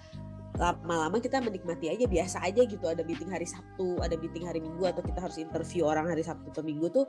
[0.58, 2.84] lama-lama kita menikmati aja biasa aja gitu.
[2.88, 6.50] Ada meeting hari Sabtu ada meeting hari Minggu atau kita harus interview orang hari Sabtu
[6.50, 7.06] atau Minggu tuh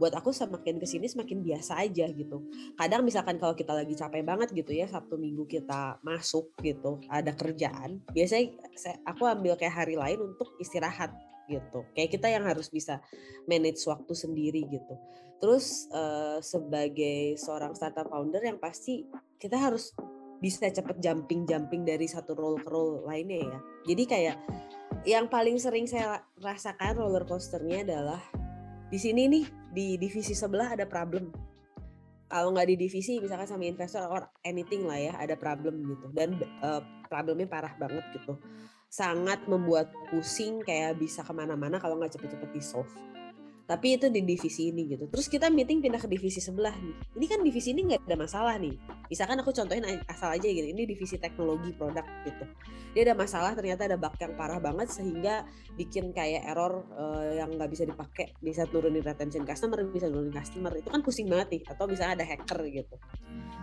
[0.00, 2.40] buat aku semakin ke sini semakin biasa aja gitu.
[2.74, 7.36] Kadang misalkan kalau kita lagi capek banget gitu ya Sabtu Minggu kita masuk gitu ada
[7.36, 8.56] kerjaan biasanya
[9.04, 11.12] aku ambil kayak hari lain untuk istirahat
[11.50, 11.82] gitu.
[11.98, 13.02] Kayak kita yang harus bisa
[13.50, 14.94] manage waktu sendiri gitu.
[15.42, 19.08] Terus uh, sebagai seorang startup founder yang pasti
[19.40, 19.90] kita harus
[20.40, 23.58] bisa cepet jumping-jumping dari satu role ke role lainnya ya.
[23.92, 24.36] Jadi kayak
[25.08, 28.20] yang paling sering saya rasakan roller coasternya adalah
[28.92, 31.32] di sini nih di divisi sebelah ada problem.
[32.30, 36.38] Kalau nggak di divisi misalkan sama investor or anything lah ya ada problem gitu dan
[36.62, 36.78] uh,
[37.10, 38.38] problemnya parah banget gitu
[38.90, 42.90] sangat membuat pusing kayak bisa ke mana-mana kalau nggak cepet-cepet di solve.
[43.70, 45.06] tapi itu di divisi ini gitu.
[45.06, 46.90] Terus kita meeting pindah ke divisi sebelah nih.
[47.14, 48.74] Ini kan divisi ini nggak ada masalah nih.
[49.06, 52.50] Misalkan aku contohin asal aja gitu ini divisi teknologi produk gitu.
[52.98, 55.46] Dia ada masalah ternyata ada bug yang parah banget sehingga
[55.78, 58.34] bikin kayak error uh, yang nggak bisa dipakai.
[58.42, 60.74] Bisa turunin retention customer bisa turunin customer.
[60.74, 61.62] Itu kan pusing banget nih.
[61.70, 62.98] Atau misalnya ada hacker gitu.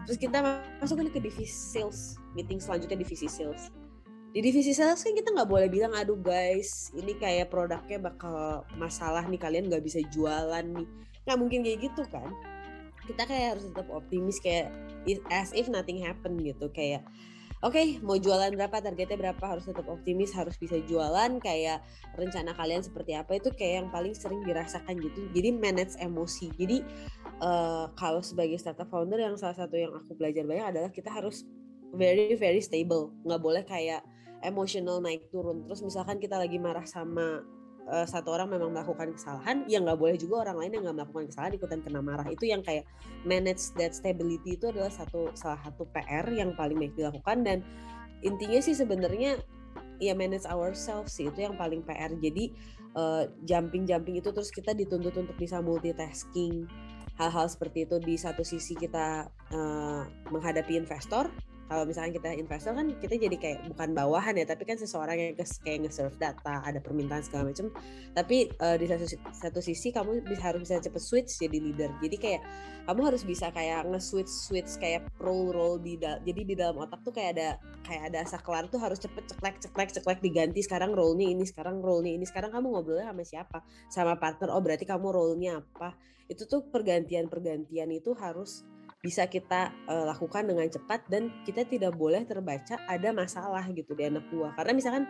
[0.07, 0.39] Terus kita
[0.79, 3.75] masukin ke divisi sales meeting selanjutnya divisi sales
[4.35, 9.23] di divisi sales kan kita nggak boleh bilang aduh guys ini kayak produknya bakal masalah
[9.23, 10.87] nih kalian nggak bisa jualan nih.
[11.23, 12.27] Nggak mungkin kayak gitu kan.
[13.07, 14.67] Kita kayak harus tetap optimis kayak
[15.31, 16.67] as if nothing happen gitu.
[16.75, 17.07] Kayak
[17.63, 21.39] oke okay, mau jualan berapa targetnya berapa harus tetap optimis harus bisa jualan.
[21.39, 21.87] Kayak
[22.19, 25.31] rencana kalian seperti apa itu kayak yang paling sering dirasakan gitu.
[25.31, 26.51] Jadi manage emosi.
[26.59, 26.83] Jadi
[27.39, 31.47] uh, kalau sebagai startup founder yang salah satu yang aku belajar banyak adalah kita harus
[31.95, 33.15] very very stable.
[33.23, 34.03] Nggak boleh kayak
[34.41, 35.65] emosional naik turun.
[35.65, 37.41] Terus misalkan kita lagi marah sama
[37.87, 41.25] uh, satu orang memang melakukan kesalahan ya nggak boleh juga orang lain yang nggak melakukan
[41.31, 42.27] kesalahan ikutan kena marah.
[42.27, 42.85] Itu yang kayak
[43.23, 47.41] manage that stability itu adalah satu salah satu PR yang paling baik dilakukan.
[47.41, 47.65] Dan
[48.21, 49.41] intinya sih sebenarnya
[49.97, 52.53] ya manage ourselves sih itu yang paling PR jadi
[52.93, 56.69] uh, eh, jumping jumping itu terus kita dituntut untuk bisa multitasking
[57.17, 61.33] hal-hal seperti itu di satu sisi kita uh, menghadapi investor
[61.67, 65.31] kalau misalnya kita investor kan kita jadi kayak bukan bawahan ya tapi kan seseorang yang
[65.37, 67.71] kayak nge-serve data ada permintaan segala macam
[68.15, 71.91] tapi uh, di satu satu sisi kamu bisa harus bisa cepet switch jadi leader.
[72.03, 72.41] Jadi kayak
[72.87, 77.11] kamu harus bisa kayak nge-switch switch kayak role role di jadi di dalam otak tuh
[77.11, 77.49] kayak ada
[77.83, 80.63] kayak ada saklar tuh harus cepet ceklek ceklek ceklek diganti.
[80.63, 83.57] Sekarang role-nya ini sekarang role-nya ini sekarang kamu ngobrolnya sama siapa?
[83.91, 85.95] Sama partner oh berarti kamu role-nya apa?
[86.27, 88.63] Itu tuh pergantian pergantian itu harus
[89.07, 94.03] bisa kita uh, lakukan dengan cepat dan kita tidak boleh terbaca ada masalah gitu di
[94.03, 94.51] anak buah.
[94.59, 95.07] Karena misalkan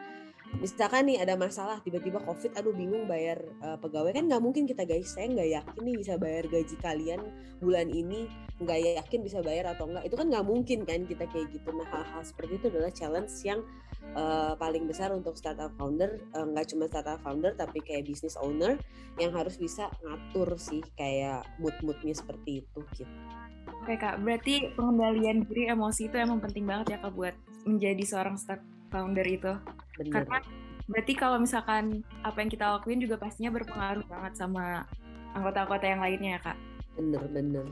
[0.58, 4.16] misalkan nih ada masalah tiba-tiba covid aduh bingung bayar uh, pegawai.
[4.16, 5.14] Kan nggak mungkin kita guys.
[5.14, 7.22] Saya nggak yakin nih bisa bayar gaji kalian
[7.62, 8.26] bulan ini
[8.58, 11.70] nggak yakin bisa bayar atau enggak itu kan nggak mungkin kan kita kayak gitu.
[11.72, 13.60] Nah hal-hal seperti itu adalah challenge yang
[14.18, 16.18] uh, paling besar untuk startup founder.
[16.34, 18.80] Nggak uh, cuma startup founder tapi kayak business owner
[19.22, 23.16] yang harus bisa ngatur sih kayak mood-moodnya seperti itu gitu.
[23.68, 27.36] Oke kak, berarti pengendalian diri emosi itu emang penting banget ya kak buat
[27.68, 29.54] menjadi seorang start founder itu.
[29.98, 30.14] Bener.
[30.24, 30.40] Karena
[30.88, 34.88] berarti kalau misalkan apa yang kita lakuin juga pastinya berpengaruh banget sama
[35.36, 36.58] anggota-anggota yang lainnya ya kak.
[36.96, 37.68] Bener-bener.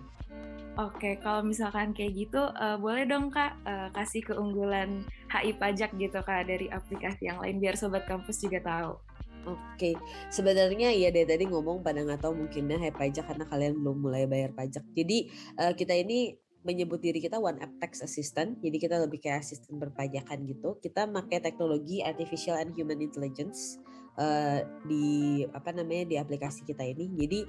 [0.75, 6.19] Oke, kalau misalkan kayak gitu, uh, boleh dong kak uh, kasih keunggulan HI pajak gitu
[6.19, 8.99] kak dari aplikasi yang lain biar sobat kampus juga tahu.
[9.45, 9.93] Oke,
[10.33, 14.25] sebenarnya ya dari tadi ngomong pada nggak tahu mungkinnya hai pajak karena kalian belum mulai
[14.27, 14.83] bayar pajak.
[14.91, 16.35] Jadi uh, kita ini
[16.65, 18.57] menyebut diri kita One App Tax Assistant.
[18.59, 20.81] Jadi kita lebih kayak asisten berpajakan gitu.
[20.81, 23.77] Kita pakai teknologi artificial and human intelligence
[24.17, 27.13] uh, di apa namanya di aplikasi kita ini.
[27.13, 27.39] Jadi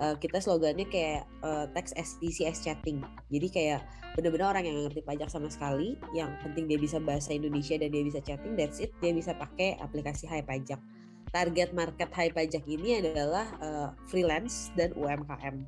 [0.00, 3.04] uh, kita slogannya kayak uh, tax SDC as chatting.
[3.28, 3.84] Jadi kayak
[4.16, 8.02] benar-benar orang yang ngerti pajak sama sekali, yang penting dia bisa bahasa Indonesia dan dia
[8.02, 8.90] bisa chatting, that's it.
[9.04, 10.80] Dia bisa pakai aplikasi Hai Pajak
[11.32, 15.64] target market high pajak ini adalah uh, freelance dan UMKM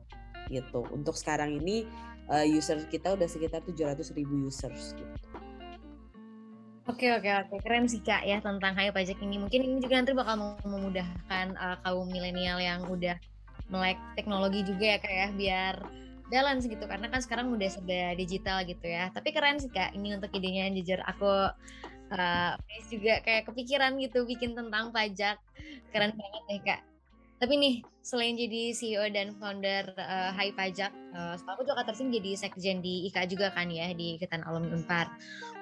[0.53, 0.85] gitu.
[0.93, 1.89] Untuk sekarang ini
[2.29, 5.15] uh, user kita udah sekitar 700 ribu users gitu.
[6.85, 9.41] Oke oke oke keren sih kak ya tentang high pajak ini.
[9.41, 13.17] Mungkin ini juga nanti bakal memudahkan uh, kaum milenial yang udah
[13.73, 15.75] melek teknologi juga ya kak ya biar
[16.29, 19.09] balance gitu karena kan sekarang udah sudah digital gitu ya.
[19.17, 21.57] Tapi keren sih kak ini untuk idenya jujur aku
[22.13, 22.53] uh,
[22.93, 25.41] juga kayak kepikiran gitu bikin tentang pajak
[25.89, 26.81] keren banget deh kak
[27.43, 32.37] tapi nih selain jadi CEO dan founder uh, Hai Pajak, uh, aku juga tersin jadi
[32.37, 35.09] sekjen di IKA juga kan ya di Ikatan Alumni Unpar.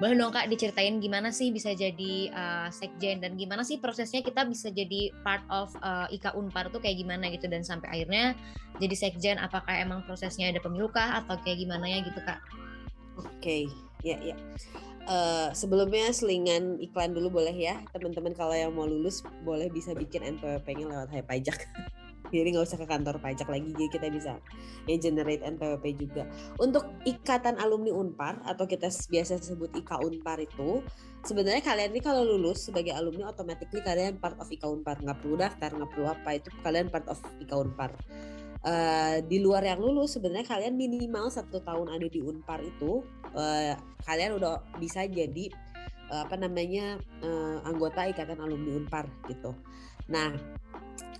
[0.02, 4.42] Boleh dong kak diceritain gimana sih bisa jadi uh, sekjen dan gimana sih prosesnya kita
[4.44, 8.34] bisa jadi part of uh, IKA Unpar tuh kayak gimana gitu dan sampai akhirnya
[8.82, 12.42] jadi sekjen apakah emang prosesnya ada pemilu kah atau kayak gimana ya gitu kak?
[13.16, 13.62] Oke, okay.
[14.02, 14.36] ya ya.
[15.02, 17.82] Uh, sebelumnya selingan iklan dulu boleh ya.
[17.90, 21.58] Teman-teman kalau yang mau lulus boleh bisa bikin NPWP-nya lewat Hai Pajak.
[22.32, 24.40] Jadi nggak usah ke kantor pajak lagi jadi kita bisa
[24.88, 26.24] ya generate NPWP juga.
[26.56, 30.80] Untuk ikatan alumni Unpar atau kita biasa sebut IKA Unpar itu
[31.28, 34.96] sebenarnya kalian ini kalau lulus sebagai alumni automatically kalian part of IKA Unpar.
[35.04, 37.92] Nggak perlu daftar nggak perlu apa itu kalian part of IKA Unpar
[38.66, 43.02] uh, di luar yang lulus sebenarnya kalian minimal satu tahun ada di Unpar itu
[43.34, 43.74] uh,
[44.06, 45.50] kalian udah bisa jadi
[46.10, 49.54] uh, apa namanya uh, anggota ikatan alumni Unpar gitu.
[50.10, 50.34] Nah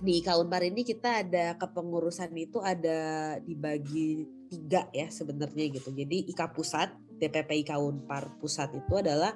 [0.03, 5.95] di IKA Unpar ini kita ada kepengurusan itu ada dibagi tiga ya sebenarnya gitu.
[5.95, 9.31] Jadi IKA pusat DPP IKA Unpar pusat itu adalah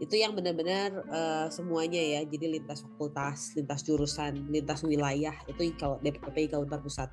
[0.00, 6.00] itu yang benar-benar uh, semuanya ya jadi lintas fakultas lintas jurusan lintas wilayah itu IKA,
[6.00, 7.12] DPP IKA Unpar pusat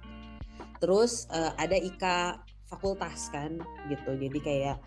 [0.77, 4.77] terus uh, ada IKA fakultas kan gitu jadi kayak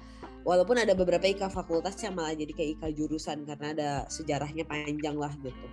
[0.45, 5.17] walaupun ada beberapa IKA fakultas yang malah jadi kayak IKA jurusan karena ada sejarahnya panjang
[5.17, 5.67] lah gitu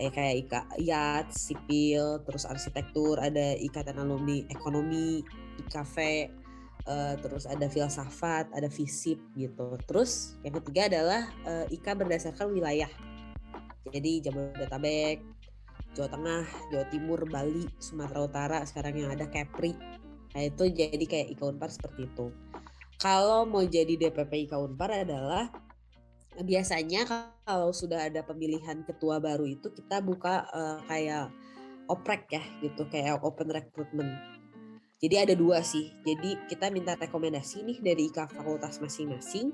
[0.00, 5.20] eh kayak IKA IAT, sipil, terus arsitektur, ada ikatan alumni ekonomi,
[5.60, 5.96] IKV,
[6.88, 9.76] uh, terus ada filsafat, ada fisip gitu.
[9.84, 12.88] Terus yang ketiga adalah uh, IKA berdasarkan wilayah.
[13.92, 15.20] Jadi Jabodetabek,
[15.92, 19.76] Jawa Tengah, Jawa Timur, Bali, Sumatera Utara, sekarang yang ada Kepri.
[20.32, 22.32] Nah itu jadi kayak IKA Unpar seperti itu.
[22.96, 25.52] Kalau mau jadi DPP IKA Unpar adalah
[26.40, 27.04] biasanya
[27.44, 31.28] kalau sudah ada pemilihan ketua baru itu kita buka uh, kayak
[31.92, 34.16] oprek ya gitu kayak open recruitment
[35.02, 35.90] jadi ada dua sih.
[36.06, 39.50] Jadi kita minta rekomendasi nih dari IKA fakultas masing-masing.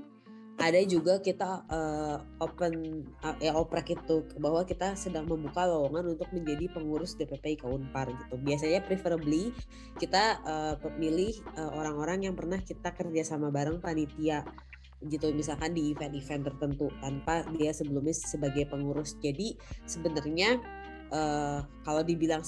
[0.59, 6.27] Ada juga kita uh, open uh, ya oprek itu bahwa kita sedang membuka lowongan untuk
[6.35, 8.35] menjadi pengurus DPP IKA Unpar gitu.
[8.43, 9.55] Biasanya preferably
[10.03, 14.43] kita uh, memilih orang-orang uh, yang pernah kita kerja sama bareng panitia
[15.07, 19.55] gitu misalkan di event-event tertentu tanpa dia sebelumnya sebagai pengurus jadi
[19.87, 20.59] sebenarnya
[21.15, 22.43] uh, kalau dibilang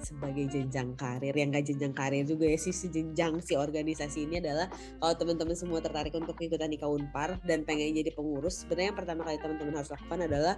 [0.00, 4.70] sebagai jenjang karir yang gak jenjang karir juga ya sih jenjang si organisasi ini adalah
[4.98, 9.20] kalau teman-teman semua tertarik untuk ikutan nikah unpar dan pengen jadi pengurus sebenarnya yang pertama
[9.22, 10.54] kali teman-teman harus lakukan adalah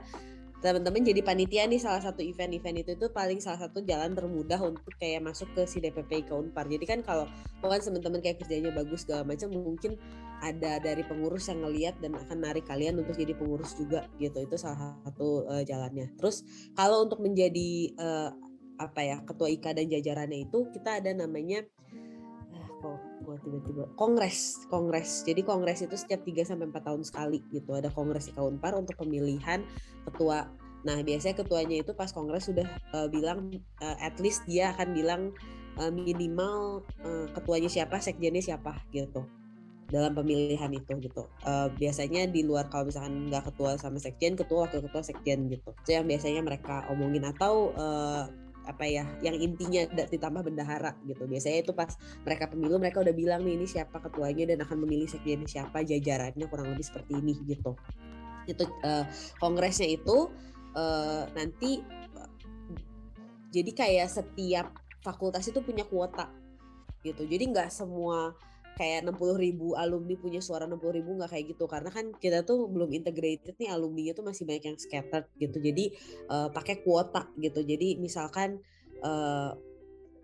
[0.65, 4.89] teman-teman jadi panitia nih salah satu event-event itu itu paling salah satu jalan termudah untuk
[4.97, 6.65] kayak masuk ke si DPP ke Unpar.
[6.65, 7.29] Jadi kan kalau
[7.61, 10.01] kan teman-teman kayak kerjanya bagus segala macam mungkin
[10.41, 14.49] ada dari pengurus yang ngeliat dan akan narik kalian untuk jadi pengurus juga gitu.
[14.49, 16.17] Itu salah satu uh, jalannya.
[16.17, 18.31] Terus kalau untuk menjadi uh,
[18.77, 21.65] apa ya ketua IKA dan jajarannya itu kita ada namanya
[22.53, 27.41] ah, kok gua tiba-tiba kongres kongres jadi kongres itu setiap 3 sampai empat tahun sekali
[27.53, 29.65] gitu ada kongres IKA Unpar untuk pemilihan
[30.05, 30.51] ketua
[30.87, 33.51] nah biasanya ketuanya itu pas kongres sudah uh, bilang
[33.83, 35.23] uh, at least dia akan bilang
[35.83, 39.27] uh, minimal uh, ketuanya siapa sekjennya siapa gitu
[39.91, 41.31] dalam pemilihan itu gitu.
[41.47, 45.71] Uh, biasanya di luar kalau misalkan nggak ketua sama sekjen, ketua wakil ketua sekjen gitu.
[45.87, 48.27] Itu yang biasanya mereka omongin atau uh,
[48.67, 51.25] apa ya yang intinya ditambah bendahara gitu.
[51.25, 51.95] Biasanya itu pas
[52.27, 56.47] mereka pemilu mereka udah bilang nih ini siapa ketuanya dan akan memilih sekjen siapa jajarannya
[56.51, 57.79] kurang lebih seperti ini gitu.
[58.51, 59.07] Itu uh,
[59.39, 60.31] kongresnya itu
[60.75, 61.81] uh, nanti
[63.55, 64.67] jadi kayak setiap
[65.01, 66.29] fakultas itu punya kuota
[67.07, 67.23] gitu.
[67.23, 68.35] Jadi nggak semua
[68.77, 71.65] kayak 60 ribu alumni punya suara 60 ribu nggak kayak gitu.
[71.65, 75.57] Karena kan kita tuh belum integrated nih alumni tuh masih banyak yang scattered gitu.
[75.57, 75.97] Jadi
[76.29, 77.65] uh, pakai kuota gitu.
[77.65, 78.61] Jadi misalkan
[79.01, 79.57] uh,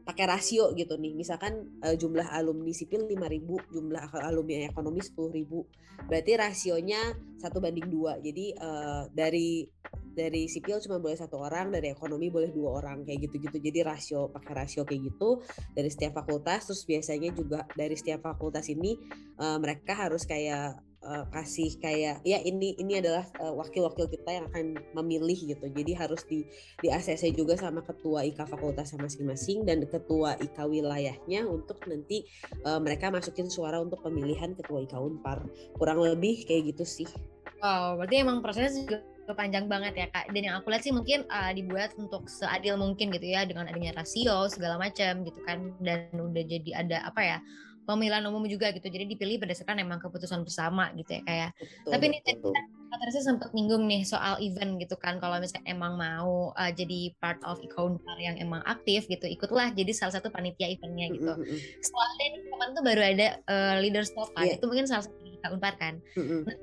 [0.03, 1.15] pakai rasio gitu nih.
[1.15, 7.01] Misalkan uh, jumlah alumni sipil 5000 jumlah alumni ekonomi 10000 berarti rasionya
[7.39, 8.19] satu banding dua.
[8.19, 9.67] Jadi uh, dari
[10.13, 13.57] dari sipil cuma boleh satu orang dari ekonomi boleh dua orang kayak gitu-gitu.
[13.59, 15.41] Jadi rasio pakai rasio kayak gitu
[15.73, 16.69] dari setiap fakultas.
[16.69, 18.99] Terus biasanya juga dari setiap fakultas ini
[19.41, 24.45] uh, mereka harus kayak uh, kasih kayak ya ini ini adalah uh, wakil-wakil kita yang
[24.51, 25.67] akan memilih gitu.
[25.69, 26.47] Jadi harus di
[26.81, 32.27] di ACC juga sama ketua IKA fakultas masing-masing dan ketua IKA wilayahnya untuk nanti
[32.65, 35.45] uh, mereka masukin suara untuk pemilihan ketua IKA Unpar.
[35.77, 37.09] Kurang lebih kayak gitu sih.
[37.63, 38.99] Wow, berarti emang prosesnya juga
[39.39, 40.35] panjang banget ya kak.
[40.35, 43.95] Dan yang aku lihat sih mungkin uh, dibuat untuk seadil mungkin gitu ya dengan adanya
[43.95, 45.71] rasio segala macam gitu kan.
[45.79, 47.39] Dan udah jadi ada apa ya
[47.87, 48.87] pemilihan umum juga gitu.
[48.87, 51.51] Jadi dipilih berdasarkan emang keputusan bersama gitu ya kayak.
[51.59, 51.91] Ya.
[51.91, 52.41] Tapi ini tadi
[52.93, 55.17] Kak Teresa sempat nyinggung nih soal event gitu kan.
[55.17, 59.91] Kalau misalnya emang mau uh, jadi part of Ikaunpar yang emang aktif gitu, ikutlah jadi
[59.97, 61.33] salah satu panitia eventnya gitu.
[61.33, 61.59] Mm -hmm.
[61.81, 64.45] Setelah ini kemarin tuh baru ada uh, leaders talk kan.
[64.45, 64.61] Yeah.
[64.61, 66.05] Itu mungkin salah satu Ikaunpar kan.
[66.15, 66.41] Mm -hmm.
[66.47, 66.57] Nah,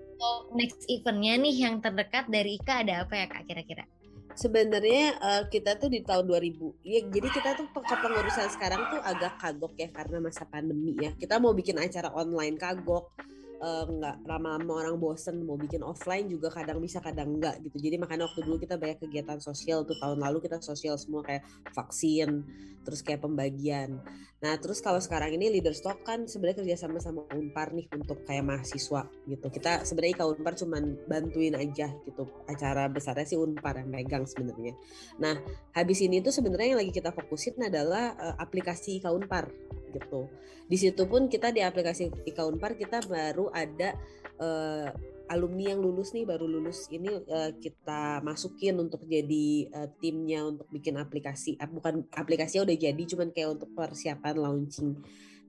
[0.54, 3.90] next eventnya nih yang terdekat dari Ika ada apa ya Kak kira-kira?
[4.38, 9.38] Sebenarnya uh, kita tuh di tahun 2000 ya jadi kita tuh kepengurusan sekarang tuh agak
[9.42, 11.12] kagok ya karena masa pandemi ya.
[11.16, 13.14] Kita mau bikin acara online kagok
[13.60, 17.78] uh, nggak lama-lama orang bosen mau bikin offline juga kadang bisa kadang enggak gitu.
[17.78, 19.96] Jadi makanya waktu dulu kita banyak kegiatan sosial tuh.
[20.00, 21.44] Tahun lalu kita sosial semua kayak
[21.76, 22.44] vaksin
[22.88, 24.00] terus kayak pembagian.
[24.40, 28.48] Nah terus kalau sekarang ini leader stock kan sebenarnya kerjasama sama Unpar nih untuk kayak
[28.48, 29.48] mahasiswa gitu.
[29.52, 32.24] Kita sebenarnya kalau Unpar cuman bantuin aja gitu.
[32.48, 34.74] Acara besarnya sih Unpar yang megang sebenarnya.
[35.20, 35.36] Nah
[35.76, 39.52] habis ini tuh sebenarnya yang lagi kita fokusin adalah uh, aplikasi Kaunpar
[39.90, 40.30] gitu.
[40.70, 43.98] Di situ pun kita di aplikasi Ika Unpar kita baru ada
[44.38, 44.90] uh,
[45.30, 50.70] alumni yang lulus nih baru lulus ini uh, kita masukin untuk jadi uh, timnya untuk
[50.70, 51.58] bikin aplikasi.
[51.58, 54.94] Uh, bukan aplikasinya udah jadi cuman kayak untuk persiapan launching.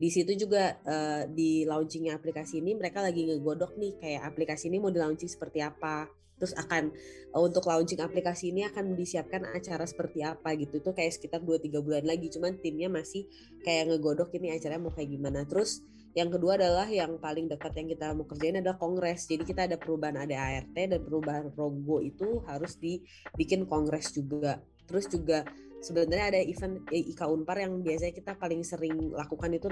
[0.01, 4.81] di situ juga uh, di launchingnya aplikasi ini mereka lagi ngegodok nih kayak aplikasi ini
[4.81, 6.09] mau di launching seperti apa
[6.41, 6.89] terus akan
[7.37, 10.81] uh, untuk launching aplikasi ini akan disiapkan acara seperti apa gitu.
[10.81, 13.29] Itu kayak sekitar 2-3 bulan lagi cuman timnya masih
[13.61, 15.45] kayak ngegodok ini acaranya mau kayak gimana.
[15.45, 19.29] Terus yang kedua adalah yang paling dekat yang kita mau kerjain adalah kongres.
[19.29, 24.59] Jadi kita ada perubahan ADART dan perubahan logo itu harus dibikin kongres juga.
[24.91, 25.47] Terus juga
[25.81, 29.67] sebenarnya ada event eh, IKA Unpar yang biasanya kita paling sering lakukan itu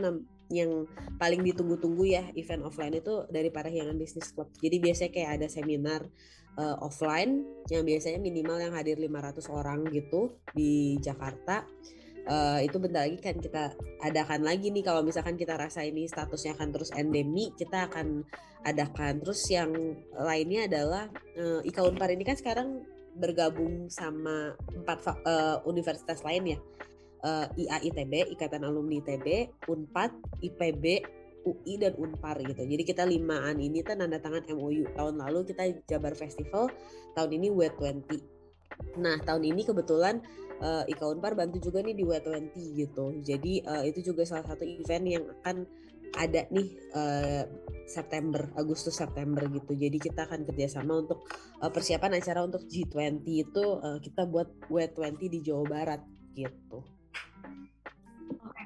[0.48, 0.88] yang
[1.20, 4.48] paling ditunggu-tunggu ya event offline itu dari para hiangan bisnis club.
[4.56, 6.08] Jadi biasanya kayak ada seminar
[6.58, 11.64] uh, offline yang biasanya minimal yang hadir 500 orang gitu di Jakarta.
[12.28, 13.72] Uh, itu bentar lagi kan kita
[14.04, 14.84] adakan lagi nih.
[14.84, 18.26] Kalau misalkan kita rasa ini statusnya akan terus endemi kita akan
[18.68, 19.24] adakan.
[19.24, 19.72] Terus yang
[20.12, 21.08] lainnya adalah
[21.40, 22.84] uh, IKA Unpar ini kan sekarang
[23.16, 26.60] bergabung sama empat uh, universitas lain ya.
[27.18, 31.02] Uh, IAITB Ikatan Alumni ITB Unpad IPB
[31.48, 35.84] UI dan Unpar gitu jadi kita limaan ini kan nanda tangan MOU tahun lalu kita
[35.88, 36.68] Jabar Festival
[37.16, 38.04] tahun ini W20
[39.00, 40.20] nah tahun ini kebetulan
[40.60, 44.62] uh, Ika Unpar bantu juga nih di W20 gitu jadi uh, itu juga salah satu
[44.68, 45.66] event yang akan
[46.16, 47.44] ada nih uh,
[47.88, 49.72] September, Agustus September gitu.
[49.72, 51.24] Jadi kita akan kerjasama untuk
[51.60, 56.00] uh, persiapan acara untuk G20 itu uh, kita buat W20 di Jawa Barat
[56.36, 56.97] gitu.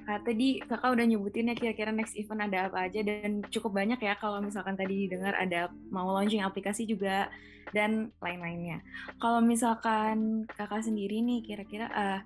[0.03, 4.03] Kak, tadi kakak udah nyebutin ya kira-kira next event ada apa aja dan cukup banyak
[4.03, 7.31] ya kalau misalkan tadi didengar ada mau launching aplikasi juga
[7.71, 8.83] dan lain-lainnya.
[9.23, 12.21] Kalau misalkan kakak sendiri nih kira-kira uh,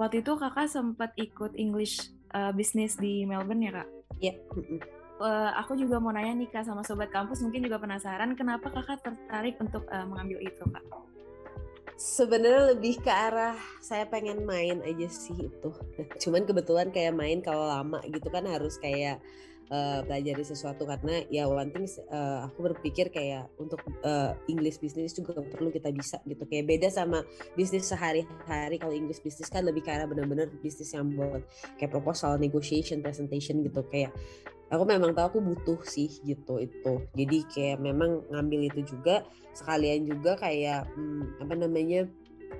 [0.00, 3.88] waktu itu kakak sempat ikut English uh, business di Melbourne ya kak?
[4.24, 4.34] Iya.
[5.18, 9.04] Uh, aku juga mau nanya nih kak sama sobat kampus mungkin juga penasaran kenapa kakak
[9.04, 10.84] tertarik untuk uh, mengambil itu kak?
[11.98, 15.70] Sebenarnya lebih ke arah saya pengen main aja sih itu.
[16.22, 19.18] Cuman kebetulan kayak main kalau lama gitu kan harus kayak
[19.74, 25.10] uh, pelajari sesuatu karena ya one thing uh, aku berpikir kayak untuk uh, English business
[25.10, 26.46] juga perlu kita bisa gitu.
[26.46, 27.26] Kayak beda sama
[27.58, 28.78] bisnis sehari-hari.
[28.78, 31.42] Kalau English business kan lebih kayak benar-benar bisnis yang buat
[31.82, 33.82] kayak proposal negotiation presentation gitu.
[33.90, 34.14] Kayak
[34.68, 39.24] aku memang tahu aku butuh sih gitu itu jadi kayak memang ngambil itu juga
[39.56, 42.00] sekalian juga kayak hmm, apa namanya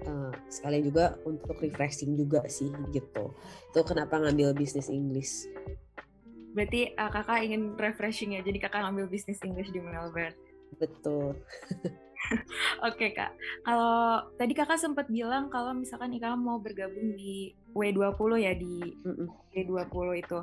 [0.08, 3.32] uh, sekalian juga untuk refreshing juga sih gitu
[3.72, 5.46] itu kenapa ngambil bisnis English
[6.58, 10.34] Berarti uh, kakak ingin refreshing ya, jadi kakak ngambil bisnis English di Melbourne.
[10.82, 11.38] Betul.
[12.86, 13.32] Oke okay, kak,
[13.64, 18.82] kalau tadi kakak sempat bilang kalau misalkan Ika mau bergabung di W20 ya di
[19.54, 20.38] W20 itu,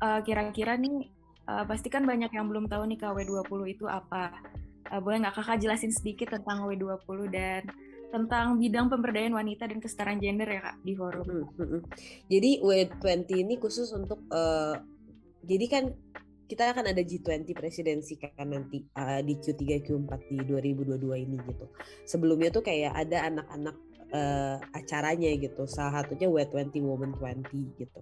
[0.00, 1.08] uh, kira-kira nih
[1.48, 4.32] uh, pasti kan banyak yang belum tahu nih kak W20 itu apa.
[4.86, 7.62] Uh, boleh nggak kakak jelasin sedikit tentang W20 dan
[8.14, 11.26] tentang bidang pemberdayaan wanita dan kesetaraan gender ya kak di forum.
[11.26, 11.80] Mm -hmm.
[12.30, 14.78] Jadi W20 ini khusus untuk uh,
[15.42, 15.84] jadi kan
[16.46, 21.66] kita akan ada G20 presidensi kan nanti uh, di Q3 Q4 di 2022 ini gitu.
[22.06, 23.76] Sebelumnya tuh kayak ada anak-anak
[24.14, 25.66] uh, acaranya gitu.
[25.66, 28.00] Salah satunya W20 Women 20 gitu.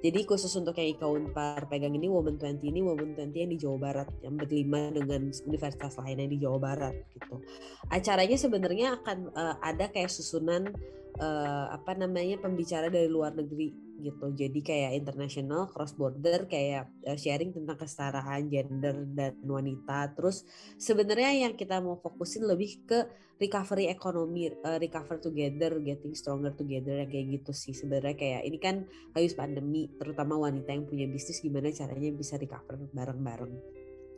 [0.00, 3.58] Jadi khusus untuk yang Ika Unpar pegang ini Women 20 ini Women 20 yang di
[3.60, 7.44] Jawa Barat yang berlima dengan universitas lainnya di Jawa Barat gitu.
[7.92, 10.72] Acaranya sebenarnya akan uh, ada kayak susunan
[11.20, 14.26] uh, apa namanya pembicara dari luar negeri gitu.
[14.36, 20.12] Jadi kayak international cross border kayak uh, sharing tentang kesetaraan gender dan wanita.
[20.12, 20.44] Terus
[20.76, 22.98] sebenarnya yang kita mau fokusin lebih ke
[23.40, 27.72] recovery ekonomi, uh, recover together, getting stronger together yang kayak gitu sih.
[27.72, 28.84] Sebenarnya kayak ini kan
[29.16, 33.54] habis pandemi, terutama wanita yang punya bisnis gimana caranya bisa recover bareng-bareng.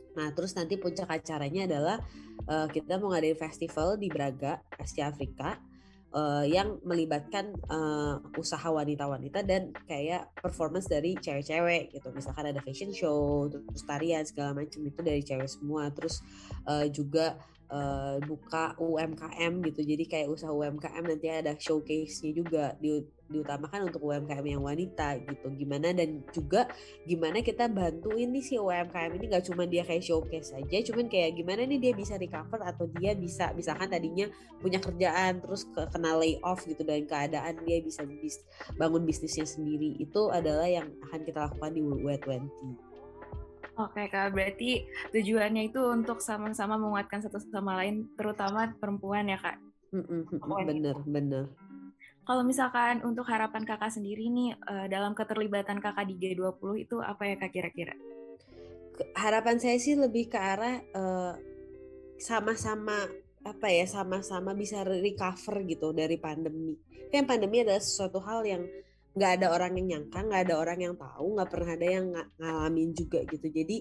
[0.09, 1.97] Nah, terus nanti puncak acaranya adalah
[2.49, 5.68] uh, kita mau ngadain festival di Braga, Asia Afrika
[6.13, 12.07] uh, yang melibatkan uh, usaha wanita-wanita dan kayak performance dari cewek-cewek gitu.
[12.13, 15.89] Misalkan ada fashion show terus tarian segala macam itu dari cewek semua.
[15.93, 16.21] Terus
[16.65, 17.37] uh, juga
[17.69, 19.81] uh, buka UMKM gitu.
[19.85, 22.63] Jadi kayak usaha UMKM nanti ada showcase-nya juga.
[22.81, 25.53] Di, diutamakan untuk UMKM yang wanita gitu.
[25.53, 26.65] Gimana dan juga
[27.05, 29.25] gimana kita bantuin nih si UMKM ini.
[29.29, 33.13] Gak cuma dia kayak showcase aja cuman kayak gimana nih dia bisa recover atau dia
[33.13, 34.25] bisa misalkan tadinya
[34.57, 38.41] punya kerjaan terus kena layoff gitu dan keadaan dia bisa bis,
[38.75, 39.95] bangun bisnisnya sendiri.
[40.01, 42.88] Itu adalah yang akan kita lakukan di W20
[43.79, 44.83] Oke kak, berarti
[45.15, 49.55] tujuannya itu untuk sama-sama menguatkan satu sama lain, terutama perempuan ya kak.
[50.67, 51.45] bener bener.
[52.27, 57.23] Kalau misalkan untuk harapan kakak sendiri nih uh, dalam keterlibatan kakak di G20 itu apa
[57.23, 57.95] ya kak kira-kira?
[59.15, 61.33] Harapan saya sih lebih ke arah uh,
[62.19, 63.07] sama-sama
[63.47, 66.75] apa ya sama-sama bisa recover gitu dari pandemi.
[67.09, 68.67] Kan pandemi adalah sesuatu hal yang
[69.09, 72.27] nggak ada orang yang nyangka nggak ada orang yang tahu nggak pernah ada yang ng
[72.37, 73.47] ngalamin juga gitu.
[73.49, 73.77] Jadi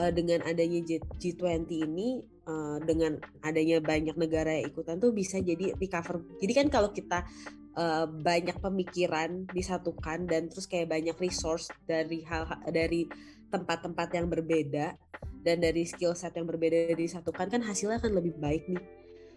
[0.00, 0.80] uh, dengan adanya
[1.20, 6.24] G20 ini uh, dengan adanya banyak negara yang ikutan tuh bisa jadi recover.
[6.40, 7.28] Jadi kan kalau kita
[7.76, 13.06] uh, banyak pemikiran disatukan dan terus kayak banyak resource dari hal dari
[13.50, 14.94] tempat-tempat yang berbeda
[15.42, 18.84] dan dari skill set yang berbeda disatukan kan hasilnya akan lebih baik nih.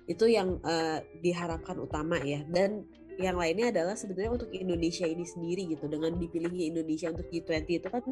[0.03, 2.43] Itu yang uh, diharapkan utama ya.
[2.43, 2.83] Dan
[3.22, 7.88] yang lainnya adalah sebenarnya untuk Indonesia ini sendiri gitu dengan dipilihnya Indonesia untuk G20 itu
[7.89, 8.03] kan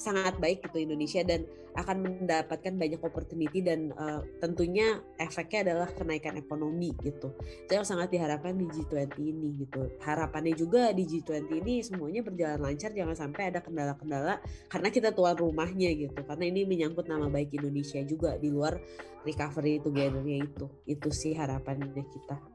[0.00, 1.44] sangat baik gitu Indonesia dan
[1.76, 7.30] akan mendapatkan banyak opportunity dan uh, tentunya efeknya adalah kenaikan ekonomi gitu.
[7.38, 9.86] Itu yang sangat diharapkan di G20 ini gitu.
[10.02, 15.36] Harapannya juga di G20 ini semuanya berjalan lancar jangan sampai ada kendala-kendala karena kita tuan
[15.38, 16.20] rumahnya gitu.
[16.26, 18.80] Karena ini menyangkut nama baik Indonesia juga di luar
[19.22, 20.66] recovery together-nya itu.
[20.88, 22.49] Itu sih harapannya kita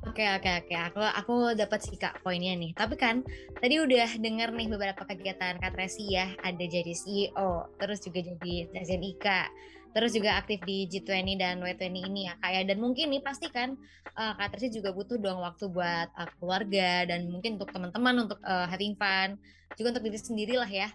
[0.00, 2.72] Oke oke oke, aku aku dapat sih kak poinnya nih.
[2.72, 3.20] Tapi kan
[3.60, 8.64] tadi udah denger nih beberapa kegiatan Kak Tracy ya, ada jadi CEO, terus juga jadi
[8.72, 9.52] Sekjen IKA,
[9.92, 12.62] terus juga aktif di G20 dan W20 ini ya kak ya.
[12.64, 13.76] Dan mungkin nih pasti kan
[14.16, 18.40] uh, Kak Tracy juga butuh dong waktu buat uh, keluarga dan mungkin untuk teman-teman untuk
[18.40, 19.36] uh, having fun,
[19.76, 20.88] juga untuk diri sendiri lah ya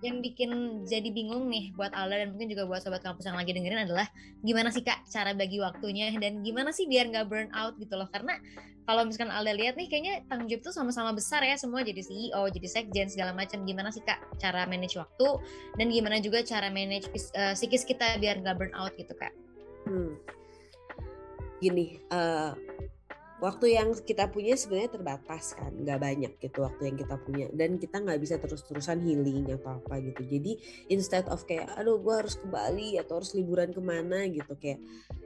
[0.00, 3.52] yang bikin jadi bingung nih buat Alda dan mungkin juga buat sobat kampus yang lagi
[3.52, 4.08] dengerin adalah
[4.40, 8.08] gimana sih kak cara bagi waktunya dan gimana sih biar nggak burn out gitu loh.
[8.08, 8.40] Karena
[8.88, 12.42] kalau misalkan Alda lihat nih kayaknya tanggung jawab tuh sama-sama besar ya semua jadi CEO
[12.48, 13.60] jadi sekjen segala macam.
[13.68, 15.28] Gimana sih kak cara manage waktu
[15.76, 19.32] dan gimana juga cara manage uh, psikis kita biar nggak burn out gitu kak?
[19.84, 20.16] Hmm.
[21.60, 22.56] gini uh,
[23.40, 27.46] waktu yang kita punya sebenarnya terbatas kan nggak banyak gitu waktu yang kita punya.
[27.50, 30.22] Dan kita nggak bisa terus-terusan healing atau apa gitu.
[30.28, 30.52] Jadi
[30.92, 34.84] instead of kayak aduh gue harus ke Bali atau harus liburan ke mana gitu kayak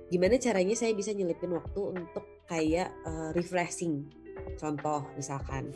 [0.08, 4.06] gimana caranya saya bisa nyelipin waktu untuk kayak uh, refreshing?
[4.56, 5.74] Contoh misalkan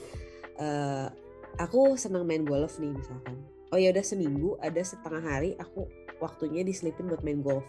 [0.62, 1.11] uh,
[1.59, 3.34] aku senang main golf nih misalkan.
[3.68, 5.84] Oh ya udah seminggu ada setengah hari aku
[6.22, 7.68] waktunya diselipin buat main golf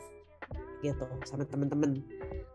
[0.80, 2.04] gitu sama temen-temen.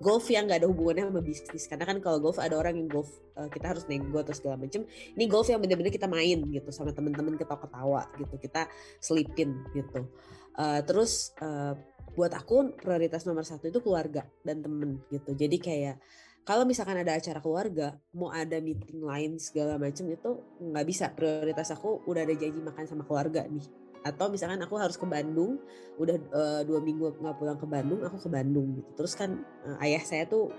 [0.02, 3.08] Golf yang nggak ada hubungannya sama bisnis karena kan kalau golf ada orang yang golf
[3.38, 6.92] uh, kita harus nego atau segala macam ini golf yang bener-bener kita main gitu sama
[6.92, 8.68] temen-temen ketawa-ketawa gitu kita
[8.98, 10.08] selipin gitu.
[10.54, 11.74] Uh, terus uh,
[12.14, 15.34] buat aku prioritas nomor satu itu keluarga dan temen gitu.
[15.34, 15.96] Jadi kayak
[16.44, 21.08] kalau misalkan ada acara keluarga, mau ada meeting lain segala macam itu nggak bisa.
[21.16, 25.56] Prioritas aku udah ada janji makan sama keluarga nih atau misalkan aku harus ke Bandung
[25.96, 28.90] udah uh, dua minggu nggak pulang ke Bandung aku ke Bandung gitu.
[29.00, 30.52] Terus kan uh, ayah saya tuh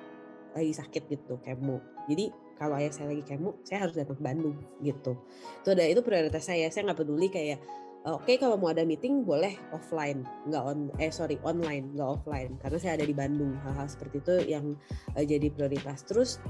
[0.57, 1.77] lagi sakit gitu kemo.
[2.09, 5.13] Jadi kalau ayah saya lagi kemo saya harus datang ke Bandung gitu.
[5.61, 6.65] Itu ada itu prioritas saya.
[6.73, 7.61] Saya nggak peduli kayak
[8.05, 10.25] oke okay, kalau mau ada meeting boleh offline.
[10.49, 12.57] Nggak on eh sorry online nggak offline.
[12.57, 14.73] Karena saya ada di Bandung hal-hal seperti itu yang
[15.13, 16.01] uh, jadi prioritas.
[16.01, 16.41] Terus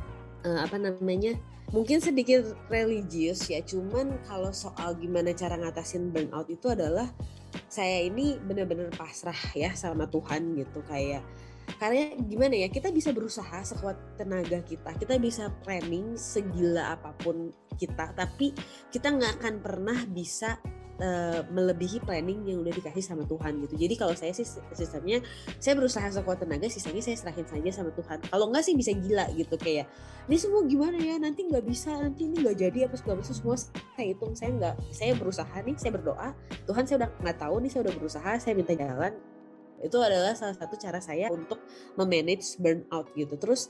[0.46, 1.36] uh, apa namanya
[1.74, 7.10] mungkin sedikit religius ya cuman kalau soal gimana cara ngatasin burnout itu adalah
[7.68, 11.26] saya ini benar-benar pasrah ya sama Tuhan gitu kayak
[11.82, 17.50] karena gimana ya kita bisa berusaha sekuat tenaga kita kita bisa planning segila apa pun
[17.76, 18.54] kita tapi
[18.94, 20.62] kita nggak akan pernah bisa
[21.02, 23.76] uh, melebihi planning yang udah dikasih sama Tuhan gitu.
[23.76, 25.24] Jadi kalau saya sih sistemnya
[25.60, 28.24] saya berusaha sekuat tenaga, sisanya saya serahin saja sama Tuhan.
[28.28, 29.88] Kalau enggak sih bisa gila gitu kayak
[30.26, 33.56] ini semua gimana ya nanti nggak bisa nanti ini nggak jadi apa segala macam semua
[33.62, 36.30] saya hitung saya nggak saya berusaha nih saya berdoa
[36.66, 39.14] Tuhan saya udah nggak tahu nih saya udah berusaha saya minta jalan
[39.86, 41.62] itu adalah salah satu cara saya untuk
[41.94, 43.70] memanage burnout gitu terus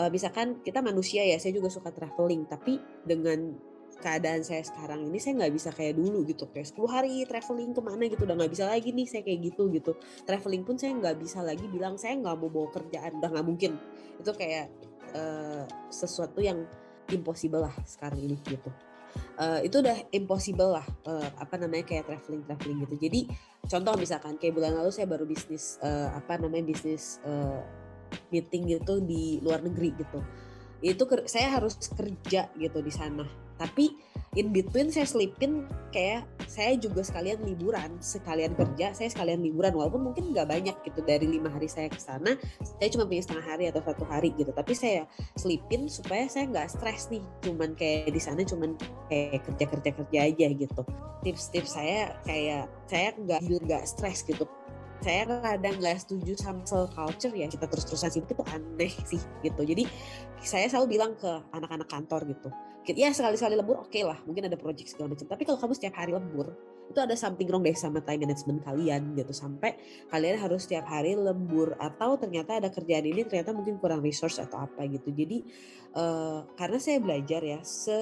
[0.00, 3.60] uh, misalkan kita manusia ya saya juga suka traveling tapi dengan
[4.00, 6.48] keadaan saya sekarang ini saya nggak bisa kayak dulu gitu.
[6.48, 9.62] Kayak 10 hari traveling ke mana gitu udah nggak bisa lagi nih saya kayak gitu
[9.70, 9.92] gitu.
[10.24, 13.72] Traveling pun saya nggak bisa lagi bilang saya nggak mau bawa kerjaan udah nggak mungkin.
[14.16, 14.66] Itu kayak
[15.14, 16.64] uh, sesuatu yang
[17.12, 18.72] impossible lah sekarang ini gitu.
[19.36, 22.96] Uh, itu udah impossible lah uh, apa namanya kayak traveling traveling gitu.
[23.10, 23.20] Jadi
[23.68, 27.60] contoh misalkan kayak bulan lalu saya baru bisnis uh, apa namanya bisnis uh,
[28.30, 30.20] meeting gitu di luar negeri gitu.
[30.80, 33.92] Itu saya harus kerja gitu di sana tapi
[34.38, 39.76] in between saya selipin kayak saya juga sekalian liburan sekalian kerja saya sekalian liburan.
[39.76, 42.38] Walaupun mungkin nggak banyak gitu dari lima hari saya ke sana
[42.78, 44.54] saya cuma punya setengah hari atau satu hari gitu.
[44.54, 45.04] Tapi saya
[45.34, 48.78] selipin supaya saya nggak stres nih cuman kayak di sana cuman
[49.12, 50.82] kayak kerja kerja kerja aja gitu.
[51.26, 54.48] Tips-tips saya kayak saya nggak nggak stres gitu.
[55.00, 56.60] Saya kadang nggak setuju sama
[56.92, 59.60] culture ya kita terus-terusan sibuk itu aneh sih gitu.
[59.64, 59.90] Jadi
[60.38, 62.52] saya selalu bilang ke anak-anak kantor gitu
[62.88, 65.26] ya sekali-sekali lembur oke okay lah mungkin ada project segala macam.
[65.28, 66.56] Tapi kalau kamu setiap hari lembur
[66.90, 69.30] itu ada something wrong deh sama time management kalian gitu.
[69.30, 69.78] Sampai
[70.10, 74.66] kalian harus setiap hari lembur atau ternyata ada kerjaan ini ternyata mungkin kurang resource atau
[74.66, 75.14] apa gitu.
[75.14, 75.46] Jadi
[75.94, 77.94] uh, karena saya belajar ya se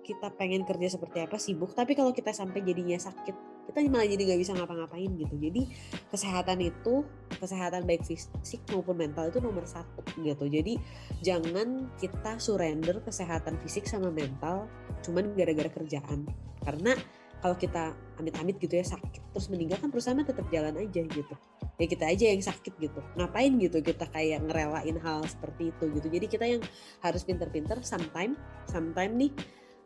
[0.00, 4.22] kita pengen kerja seperti apa sibuk tapi kalau kita sampai jadinya sakit kita malah jadi
[4.28, 5.34] nggak bisa ngapa-ngapain gitu.
[5.36, 5.62] Jadi
[6.08, 7.04] kesehatan itu
[7.36, 10.48] kesehatan baik fisik maupun mental itu nomor satu gitu.
[10.48, 10.80] Jadi
[11.20, 14.68] jangan kita surrender kesehatan fisik sama mental
[15.04, 16.28] cuman gara-gara kerjaan.
[16.64, 16.96] Karena
[17.44, 21.34] kalau kita amit-amit gitu ya sakit terus meninggal kan perusahaan tetap jalan aja gitu.
[21.76, 23.04] Ya kita aja yang sakit gitu.
[23.20, 26.08] Ngapain gitu kita kayak ngerelain hal seperti itu gitu.
[26.08, 26.62] Jadi kita yang
[27.04, 28.32] harus pinter-pinter sometime
[28.64, 29.32] sometime nih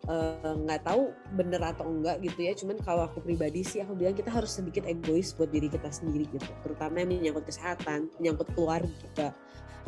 [0.09, 1.03] Eh, nggak uh, tahu
[1.37, 2.57] bener atau enggak gitu ya.
[2.57, 6.25] Cuman kalau aku pribadi sih aku bilang kita harus sedikit egois buat diri kita sendiri
[6.33, 6.49] gitu.
[6.65, 9.37] Terutama yang menyangkut kesehatan menyangkut keluarga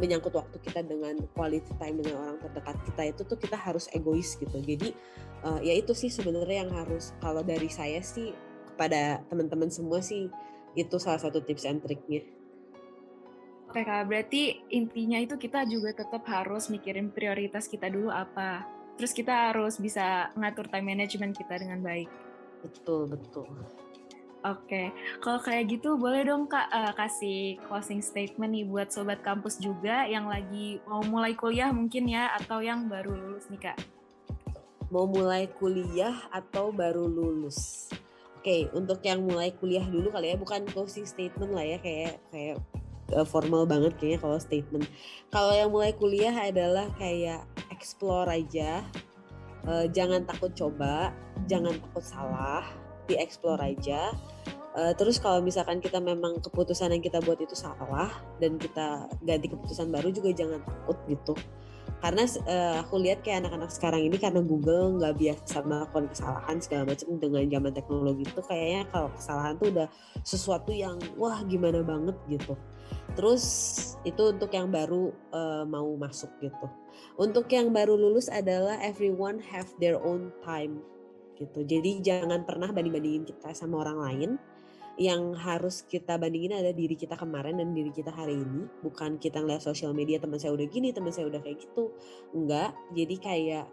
[0.01, 4.35] menyangkut waktu kita dengan quality time dengan orang terdekat kita itu tuh kita harus egois
[4.41, 4.97] gitu jadi
[5.45, 8.33] uh, ya itu sih sebenarnya yang harus kalau dari saya sih
[8.73, 10.33] kepada teman-teman semua sih
[10.73, 12.25] itu salah satu tips and triknya
[13.71, 18.67] Oke kak, berarti intinya itu kita juga tetap harus mikirin prioritas kita dulu apa
[18.99, 22.11] terus kita harus bisa ngatur time management kita dengan baik.
[22.61, 23.49] Betul, betul.
[24.41, 24.89] Oke,
[25.21, 30.09] kalau kayak gitu boleh dong Kak uh, kasih closing statement nih buat sobat kampus juga
[30.09, 33.77] yang lagi mau mulai kuliah mungkin ya atau yang baru lulus nih Kak.
[34.89, 37.93] Mau mulai kuliah atau baru lulus.
[38.41, 42.57] Oke, untuk yang mulai kuliah dulu kali ya, bukan closing statement lah ya kayak kayak
[43.13, 44.89] uh, formal banget kayaknya kalau statement.
[45.29, 48.81] Kalau yang mulai kuliah adalah kayak explore aja
[49.65, 51.13] uh, jangan takut coba
[51.49, 52.65] jangan takut salah
[53.11, 54.15] di explore aja.
[54.71, 58.07] Uh, terus kalau misalkan kita memang keputusan yang kita buat itu salah
[58.39, 61.35] dan kita ganti keputusan baru juga jangan takut gitu.
[62.01, 66.83] Karena uh, aku lihat kayak anak-anak sekarang ini karena Google nggak biasa melakukan kesalahan segala
[66.89, 69.89] macam dengan zaman teknologi itu kayaknya kalau kesalahan tuh udah
[70.25, 72.55] sesuatu yang wah gimana banget gitu.
[73.19, 73.45] Terus
[74.07, 76.67] itu untuk yang baru uh, mau masuk gitu.
[77.21, 80.81] Untuk yang baru lulus adalah everyone have their own time
[81.41, 81.65] gitu.
[81.65, 84.31] Jadi jangan pernah banding-bandingin kita sama orang lain.
[85.01, 88.69] Yang harus kita bandingin ada diri kita kemarin dan diri kita hari ini.
[88.85, 91.97] Bukan kita ngeliat sosial media teman saya udah gini, teman saya udah kayak gitu.
[92.37, 92.77] Enggak.
[92.93, 93.65] Jadi kayak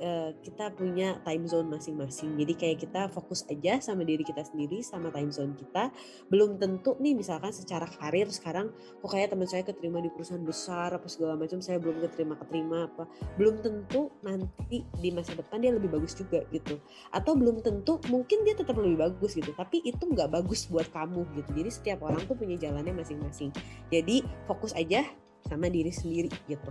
[0.00, 2.38] uh, kita punya time zone masing-masing.
[2.38, 5.90] Jadi kayak kita fokus aja sama diri kita sendiri, sama time zone kita.
[6.30, 10.94] Belum tentu nih misalkan secara karir sekarang kok kayak teman saya keterima di perusahaan besar
[10.94, 13.04] apa segala macam, saya belum keterima keterima apa.
[13.36, 16.78] Belum tentu nanti di masa depan dia lebih bagus juga gitu.
[17.14, 21.26] Atau belum tentu mungkin dia tetap lebih bagus gitu, tapi itu nggak bagus buat kamu
[21.38, 21.50] gitu.
[21.54, 23.50] Jadi setiap orang tuh punya jalannya masing-masing.
[23.90, 25.06] Jadi fokus aja
[25.46, 26.70] sama diri sendiri gitu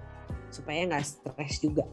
[0.52, 1.84] supaya nggak stres juga.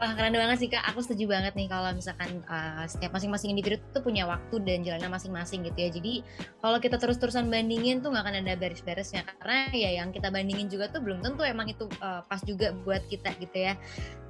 [0.00, 3.76] Wah keren banget sih kak, aku setuju banget nih kalau misalkan uh, setiap masing-masing individu
[3.92, 5.92] tuh punya waktu dan jalannya masing-masing gitu ya.
[5.92, 6.24] Jadi
[6.64, 10.88] kalau kita terus-terusan bandingin tuh nggak akan ada beres-beresnya karena ya yang kita bandingin juga
[10.88, 13.76] tuh belum tentu emang itu uh, pas juga buat kita gitu ya.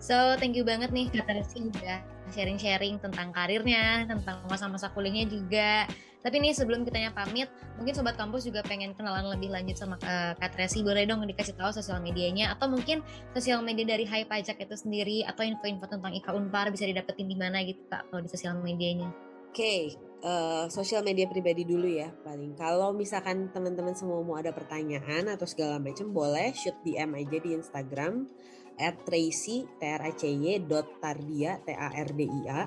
[0.02, 2.02] So thank you banget nih kak Teresi udah
[2.34, 5.86] sharing-sharing tentang karirnya, tentang masa-masa kuliahnya juga.
[6.20, 7.48] Tapi nih sebelum kitanya pamit,
[7.80, 10.84] mungkin sobat kampus juga pengen kenalan lebih lanjut sama uh, Kak Tracy.
[10.84, 13.00] Boleh dong dikasih tahu sosial medianya atau mungkin
[13.32, 17.36] sosial media dari Hai Pajak itu sendiri atau info-info tentang Ika Unpar bisa didapetin di
[17.40, 19.08] mana gitu Kak kalau di sosial medianya.
[19.50, 19.82] Oke, okay,
[20.22, 22.54] uh, sosial media pribadi dulu ya paling.
[22.54, 27.50] Kalau misalkan teman-teman semua mau ada pertanyaan atau segala macam boleh shoot DM aja di
[27.58, 28.30] Instagram
[28.78, 32.62] at tracy t r a c y dot tardia t a r d i a.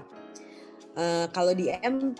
[0.94, 2.14] Uh, kalau DM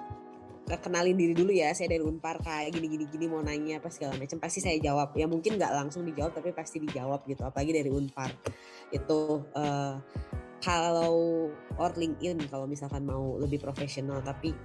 [0.64, 4.16] kenalin diri dulu ya saya dari Unpar kayak gini gini gini mau nanya apa segala
[4.16, 5.12] macam pasti saya jawab.
[5.20, 8.32] Ya mungkin nggak langsung dijawab tapi pasti dijawab gitu apalagi dari Unpar.
[8.90, 9.96] Itu uh,
[10.64, 11.14] kalau
[11.76, 14.56] or LinkedIn kalau misalkan mau lebih profesional tapi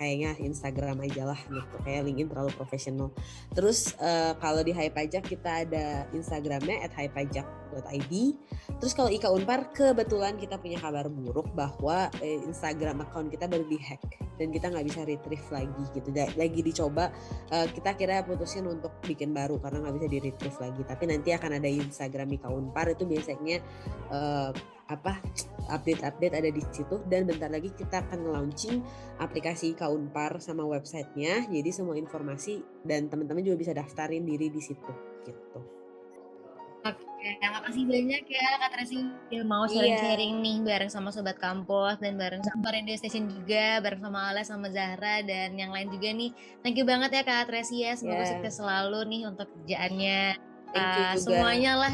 [0.00, 3.12] kayaknya Instagram aja lah gitu kayak LinkedIn terlalu profesional.
[3.52, 8.12] Terus uh, kalau di Hai Pajak kita ada Instagramnya at haipajak.id
[8.80, 13.68] terus kalau Ika Unpar kebetulan kita punya kabar buruk bahwa eh, Instagram account kita baru
[13.68, 14.00] dihack
[14.40, 16.08] dan kita nggak bisa retrieve lagi gitu.
[16.16, 17.12] Lagi dicoba
[17.52, 20.82] uh, kita kira putusin untuk bikin baru karena nggak bisa di retrieve lagi.
[20.88, 23.60] Tapi nanti akan ada Instagram Ika Unpar itu biasanya
[24.08, 24.50] uh,
[24.90, 25.22] apa
[25.70, 28.82] update-update ada di situ dan bentar lagi kita akan launching
[29.22, 34.92] aplikasi Kaunpar sama websitenya jadi semua informasi dan teman-teman juga bisa daftarin diri di situ
[35.22, 35.60] gitu.
[36.80, 39.72] Oke, terima kasih banyak ya Kak Tracy yang mau iya.
[39.76, 44.40] sharing-sharing nih bareng sama Sobat Kampus dan bareng sama Radio Station juga, bareng sama Ala
[44.48, 46.32] sama Zahra dan yang lain juga nih.
[46.64, 48.32] Thank you banget ya Kak Tracy ya, semoga yeah.
[48.32, 50.40] sukses selalu nih untuk kerjaannya.
[50.72, 51.92] Uh, semuanya lah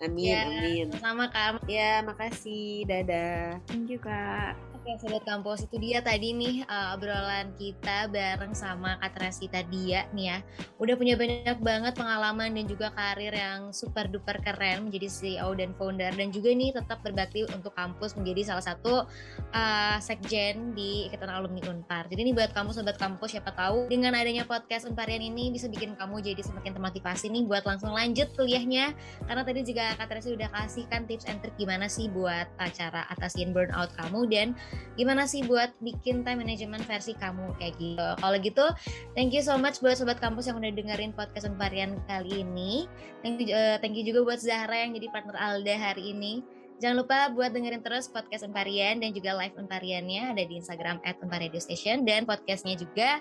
[0.00, 0.88] Amin, ya, amin.
[0.96, 1.60] Sama Kak.
[1.68, 2.88] Ya, makasih.
[2.88, 3.60] Dadah.
[3.68, 4.56] Thank you, Kak.
[4.90, 10.10] Oke, Sobat Kampus, itu dia tadi nih uh, obrolan kita bareng sama Kak Trasita Dia
[10.10, 10.38] nih ya.
[10.82, 15.78] Udah punya banyak banget pengalaman dan juga karir yang super duper keren menjadi CEO dan
[15.78, 19.06] founder dan juga nih tetap berbakti untuk kampus menjadi salah satu
[19.54, 22.10] uh, sekjen di Ikatan Alumni Unpar.
[22.10, 25.94] Jadi ini buat kamu Sobat Kampus, siapa tahu dengan adanya podcast Unparian ini bisa bikin
[25.94, 28.90] kamu jadi semakin termotivasi nih buat langsung lanjut kuliahnya.
[29.22, 32.70] Karena tadi juga Kak Trasita udah kasih kan tips and trick gimana sih buat uh,
[32.74, 34.58] cara atasin burnout kamu dan
[34.98, 38.08] gimana sih buat bikin time management versi kamu kayak gitu.
[38.20, 38.66] Kalau gitu,
[39.14, 42.86] thank you so much buat sobat kampus yang udah dengerin podcast Unparian kali ini.
[43.24, 46.40] Thank you, uh, thank you juga buat Zahra yang jadi partner Alda hari ini.
[46.80, 51.20] Jangan lupa buat dengerin terus podcast Unparian dan juga live Unpariannya ada di Instagram at
[51.60, 53.20] Station dan podcastnya juga.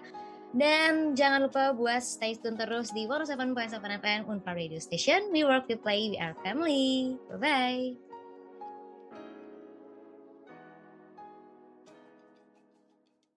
[0.49, 5.29] Dan jangan lupa buat stay tune terus di 107.7 FM Unpar Radio Station.
[5.29, 7.13] We work, we play, we are family.
[7.29, 8.08] Bye-bye.